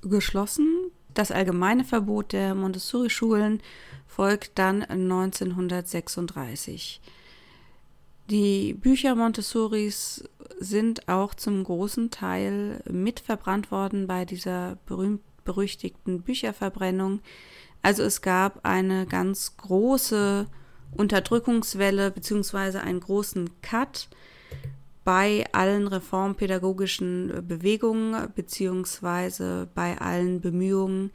geschlossen. 0.08 0.90
Das 1.14 1.30
allgemeine 1.30 1.84
Verbot 1.84 2.32
der 2.32 2.54
Montessori-Schulen 2.54 3.60
folgt 4.06 4.58
dann 4.58 4.82
1936. 4.82 7.00
Die 8.28 8.74
Bücher 8.74 9.14
Montessoris 9.14 10.24
sind 10.58 11.08
auch 11.08 11.34
zum 11.34 11.62
großen 11.62 12.10
Teil 12.10 12.82
mit 12.90 13.20
verbrannt 13.20 13.70
worden 13.70 14.06
bei 14.06 14.24
dieser 14.24 14.78
berühmt-berüchtigten 14.86 16.22
Bücherverbrennung. 16.22 17.20
Also 17.82 18.02
es 18.02 18.22
gab 18.22 18.64
eine 18.64 19.06
ganz 19.06 19.56
große 19.58 20.46
Unterdrückungswelle 20.96 22.10
beziehungsweise 22.10 22.80
einen 22.80 23.00
großen 23.00 23.50
Cut 23.62 24.08
bei 25.06 25.44
allen 25.52 25.86
reformpädagogischen 25.86 27.46
Bewegungen 27.46 28.28
beziehungsweise 28.34 29.68
bei 29.72 29.96
allen 29.98 30.40
Bemühungen, 30.40 31.12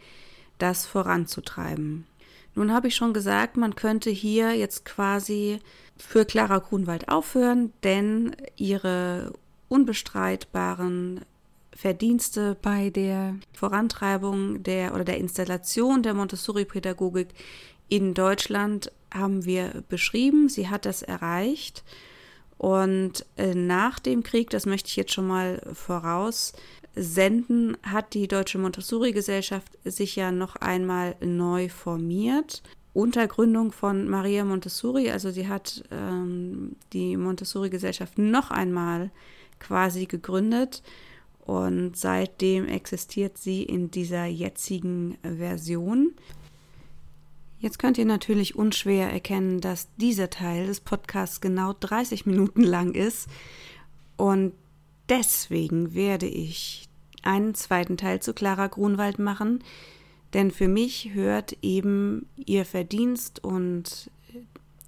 das 0.59 0.85
voranzutreiben. 0.85 2.07
Nun 2.55 2.71
habe 2.71 2.87
ich 2.87 2.95
schon 2.95 3.13
gesagt, 3.13 3.57
man 3.57 3.75
könnte 3.75 4.09
hier 4.09 4.53
jetzt 4.55 4.85
quasi 4.85 5.59
für 5.97 6.23
Clara 6.23 6.59
Grunwald 6.59 7.09
aufhören, 7.09 7.73
denn 7.83 8.33
ihre 8.55 9.33
unbestreitbaren 9.67 11.25
Verdienste 11.75 12.55
bei 12.61 12.91
der 12.91 13.35
Vorantreibung 13.51 14.63
der 14.63 14.93
oder 14.93 15.03
der 15.03 15.17
Installation 15.17 16.01
der 16.01 16.13
Montessori-Pädagogik 16.13 17.27
in 17.89 18.13
Deutschland 18.13 18.89
haben 19.13 19.43
wir 19.43 19.83
beschrieben. 19.89 20.47
Sie 20.47 20.69
hat 20.69 20.85
das 20.85 21.01
erreicht. 21.01 21.83
Und 22.61 23.25
äh, 23.37 23.55
nach 23.55 23.97
dem 23.97 24.21
Krieg, 24.21 24.51
das 24.51 24.67
möchte 24.67 24.87
ich 24.87 24.95
jetzt 24.95 25.13
schon 25.13 25.25
mal 25.25 25.63
voraussenden, 25.73 27.75
hat 27.81 28.13
die 28.13 28.27
Deutsche 28.27 28.59
Montessori-Gesellschaft 28.59 29.79
sich 29.83 30.15
ja 30.15 30.31
noch 30.31 30.57
einmal 30.57 31.15
neu 31.21 31.69
formiert. 31.69 32.61
Unter 32.93 33.27
Gründung 33.27 33.71
von 33.71 34.07
Maria 34.07 34.45
Montessori, 34.45 35.09
also 35.09 35.31
sie 35.31 35.47
hat 35.47 35.83
ähm, 35.89 36.75
die 36.93 37.17
Montessori-Gesellschaft 37.17 38.19
noch 38.19 38.51
einmal 38.51 39.09
quasi 39.57 40.05
gegründet 40.05 40.83
und 41.47 41.97
seitdem 41.97 42.67
existiert 42.67 43.39
sie 43.39 43.63
in 43.63 43.89
dieser 43.89 44.25
jetzigen 44.25 45.17
Version. 45.23 46.13
Jetzt 47.61 47.77
könnt 47.77 47.99
ihr 47.99 48.05
natürlich 48.05 48.55
unschwer 48.55 49.11
erkennen, 49.11 49.61
dass 49.61 49.87
dieser 49.97 50.31
Teil 50.31 50.65
des 50.65 50.79
Podcasts 50.79 51.41
genau 51.41 51.73
30 51.79 52.25
Minuten 52.25 52.63
lang 52.63 52.95
ist. 52.95 53.29
Und 54.17 54.53
deswegen 55.09 55.93
werde 55.93 56.25
ich 56.25 56.89
einen 57.21 57.53
zweiten 57.53 57.97
Teil 57.97 58.19
zu 58.19 58.33
Clara 58.33 58.65
Grunwald 58.65 59.19
machen. 59.19 59.63
Denn 60.33 60.49
für 60.49 60.67
mich 60.67 61.11
hört 61.13 61.55
eben 61.61 62.25
ihr 62.35 62.65
Verdienst 62.65 63.43
und 63.43 64.09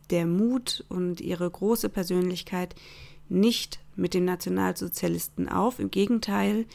der 0.10 0.26
Mut 0.26 0.84
und 0.90 1.22
ihre 1.22 1.48
große 1.48 1.90
Persönlichkeit 1.90 2.74
nicht 3.30 3.82
mit 3.96 4.16
den 4.16 4.26
Nationalsozialisten 4.26 5.48
auf. 5.48 5.78
Im 5.78 5.92
Gegenteil, 5.92 6.66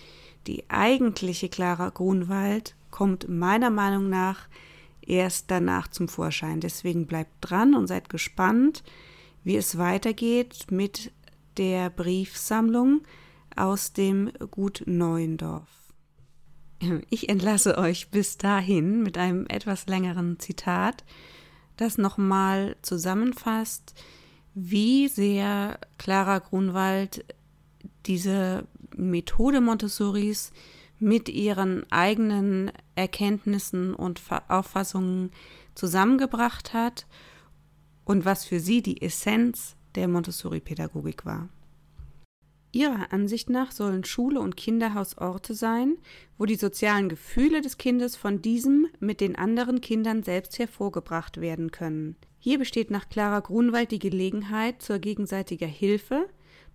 die 0.46 0.62
eigentliche 0.70 1.48
Clara 1.48 1.88
Grunwald 1.88 2.76
kommt 2.92 3.28
meiner 3.28 3.70
Meinung 3.70 4.08
nach 4.08 4.46
erst 5.08 5.50
danach 5.50 5.88
zum 5.88 6.08
Vorschein. 6.08 6.60
Deswegen 6.60 7.06
bleibt 7.06 7.32
dran 7.40 7.74
und 7.74 7.86
seid 7.86 8.08
gespannt, 8.08 8.82
wie 9.44 9.56
es 9.56 9.78
weitergeht 9.78 10.66
mit 10.70 11.12
der 11.56 11.90
Briefsammlung 11.90 13.02
aus 13.56 13.92
dem 13.92 14.30
Gut 14.50 14.82
Neuendorf. 14.86 15.68
Ich 17.10 17.28
entlasse 17.28 17.76
euch 17.76 18.10
bis 18.10 18.38
dahin 18.38 19.02
mit 19.02 19.18
einem 19.18 19.46
etwas 19.48 19.86
längeren 19.86 20.38
Zitat, 20.38 21.04
das 21.76 21.98
nochmal 21.98 22.76
zusammenfasst, 22.82 23.94
wie 24.54 25.08
sehr 25.08 25.78
Clara 25.98 26.38
Grunwald 26.38 27.24
diese 28.06 28.66
Methode 28.96 29.60
Montessoris 29.60 30.52
mit 30.98 31.28
ihren 31.28 31.90
eigenen 31.90 32.72
Erkenntnissen 32.94 33.94
und 33.94 34.20
Auffassungen 34.48 35.30
zusammengebracht 35.74 36.72
hat 36.72 37.06
und 38.04 38.24
was 38.24 38.44
für 38.44 38.60
sie 38.60 38.82
die 38.82 39.02
Essenz 39.02 39.76
der 39.94 40.08
Montessori-Pädagogik 40.08 41.24
war. 41.24 41.48
Ihrer 42.72 43.12
Ansicht 43.12 43.48
nach 43.48 43.72
sollen 43.72 44.04
Schule 44.04 44.40
und 44.40 44.56
Kinderhaus 44.56 45.16
Orte 45.16 45.54
sein, 45.54 45.96
wo 46.36 46.44
die 46.44 46.56
sozialen 46.56 47.08
Gefühle 47.08 47.62
des 47.62 47.78
Kindes 47.78 48.14
von 48.14 48.42
diesem 48.42 48.86
mit 49.00 49.20
den 49.20 49.36
anderen 49.36 49.80
Kindern 49.80 50.22
selbst 50.22 50.58
hervorgebracht 50.58 51.40
werden 51.40 51.70
können. 51.70 52.16
Hier 52.38 52.58
besteht 52.58 52.90
nach 52.90 53.08
Clara 53.08 53.40
Grunwald 53.40 53.90
die 53.90 53.98
Gelegenheit 53.98 54.82
zur 54.82 54.98
gegenseitiger 54.98 55.66
Hilfe, 55.66 56.28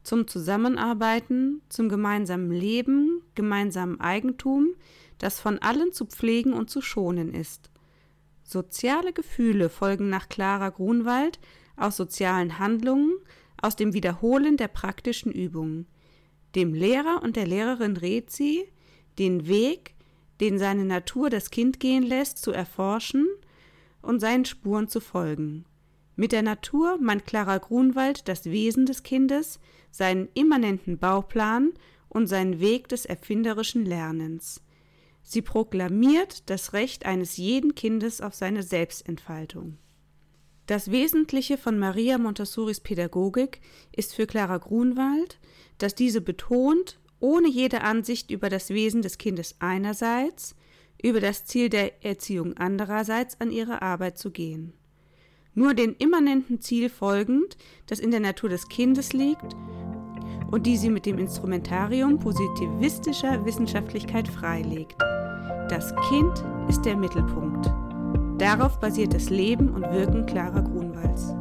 zum 0.04 0.28
Zusammenarbeiten, 0.28 1.62
zum 1.70 1.90
gemeinsamen 1.90 2.52
Leben, 2.52 3.22
gemeinsamen 3.36 4.00
Eigentum, 4.00 4.76
das 5.18 5.40
von 5.40 5.60
allen 5.60 5.94
zu 5.94 6.06
pflegen 6.06 6.54
und 6.54 6.70
zu 6.70 6.82
schonen 6.82 7.34
ist. 7.34 7.70
Soziale 8.44 9.14
Gefühle 9.14 9.70
folgen 9.70 10.10
nach 10.10 10.30
Clara 10.30 10.70
Grunwald 10.70 11.40
aus 11.78 11.96
sozialen 11.96 12.60
Handlungen, 12.60 13.14
aus 13.62 13.76
dem 13.76 13.94
Wiederholen 13.94 14.58
der 14.58 14.68
praktischen 14.68 15.32
Übungen. 15.32 15.88
Dem 16.56 16.74
Lehrer 16.74 17.24
und 17.24 17.36
der 17.36 17.48
Lehrerin 17.48 17.98
rät 17.98 18.30
sie, 18.30 18.66
den 19.18 19.48
Weg, 19.48 19.96
den 20.42 20.60
seine 20.60 20.86
Natur 20.86 21.30
das 21.30 21.50
Kind 21.50 21.80
gehen 21.80 22.04
lässt, 22.04 22.40
zu 22.40 22.52
erforschen 22.52 23.28
und 24.02 24.20
seinen 24.20 24.46
Spuren 24.46 24.90
zu 24.90 25.00
folgen. 25.00 25.66
Mit 26.16 26.32
der 26.32 26.44
Natur 26.44 26.98
meint 27.00 27.26
Clara 27.26 27.58
Grunwald 27.58 28.28
das 28.28 28.46
Wesen 28.46 28.86
des 28.86 29.04
Kindes, 29.04 29.60
seinen 29.90 30.30
immanenten 30.34 30.98
Bauplan 30.98 31.74
und 32.10 32.28
seinen 32.28 32.60
Weg 32.60 32.88
des 32.88 33.06
erfinderischen 33.06 33.86
Lernens. 33.86 34.62
Sie 35.24 35.42
proklamiert 35.42 36.50
das 36.50 36.74
Recht 36.74 37.06
eines 37.06 37.38
jeden 37.38 37.76
Kindes 37.76 38.22
auf 38.22 38.36
seine 38.36 38.62
Selbstentfaltung. 38.62 39.78
Das 40.68 40.92
Wesentliche 40.92 41.58
von 41.58 41.80
Maria 41.80 42.18
Montessoris 42.18 42.80
Pädagogik 42.80 43.60
ist 43.92 44.14
für 44.14 44.28
Clara 44.28 44.58
Grunwald, 44.58 45.40
dass 45.78 45.96
diese 45.96 46.22
betont, 46.22 47.00
ohne 47.20 47.50
jede 47.50 47.82
Ansicht 47.82 48.32
über 48.32 48.50
das 48.50 48.70
Wesen 48.70 49.02
des 49.02 49.18
Kindes 49.18 49.56
einerseits, 49.60 50.56
über 51.02 51.20
das 51.20 51.46
Ziel 51.46 51.70
der 51.70 52.06
Erziehung 52.06 52.56
andererseits 52.56 53.40
an 53.42 53.52
ihre 53.52 53.82
Arbeit 53.82 54.18
zu 54.18 54.32
gehen. 54.32 54.74
Nur 55.56 55.74
dem 55.74 55.96
immanenten 56.00 56.62
Ziel 56.62 56.90
folgend, 56.90 57.58
das 57.88 58.00
in 58.00 58.12
der 58.12 58.20
Natur 58.20 58.50
des 58.50 58.68
Kindes 58.70 59.14
liegt 59.14 59.56
und 60.52 60.66
die 60.66 60.78
sie 60.78 60.90
mit 60.90 61.06
dem 61.06 61.18
Instrumentarium 61.18 62.20
positivistischer 62.20 63.44
Wissenschaftlichkeit 63.46 64.28
freilegt. 64.28 64.96
Das 65.70 65.94
Kind 66.10 66.44
ist 66.70 66.84
der 66.86 66.96
Mittelpunkt. 66.96 67.72
Darauf 68.40 68.80
basiert 68.80 69.14
das 69.14 69.30
Leben 69.30 69.70
und 69.70 69.84
Wirken 69.84 70.26
Clara 70.26 70.62
Grunwalds. 70.62 71.34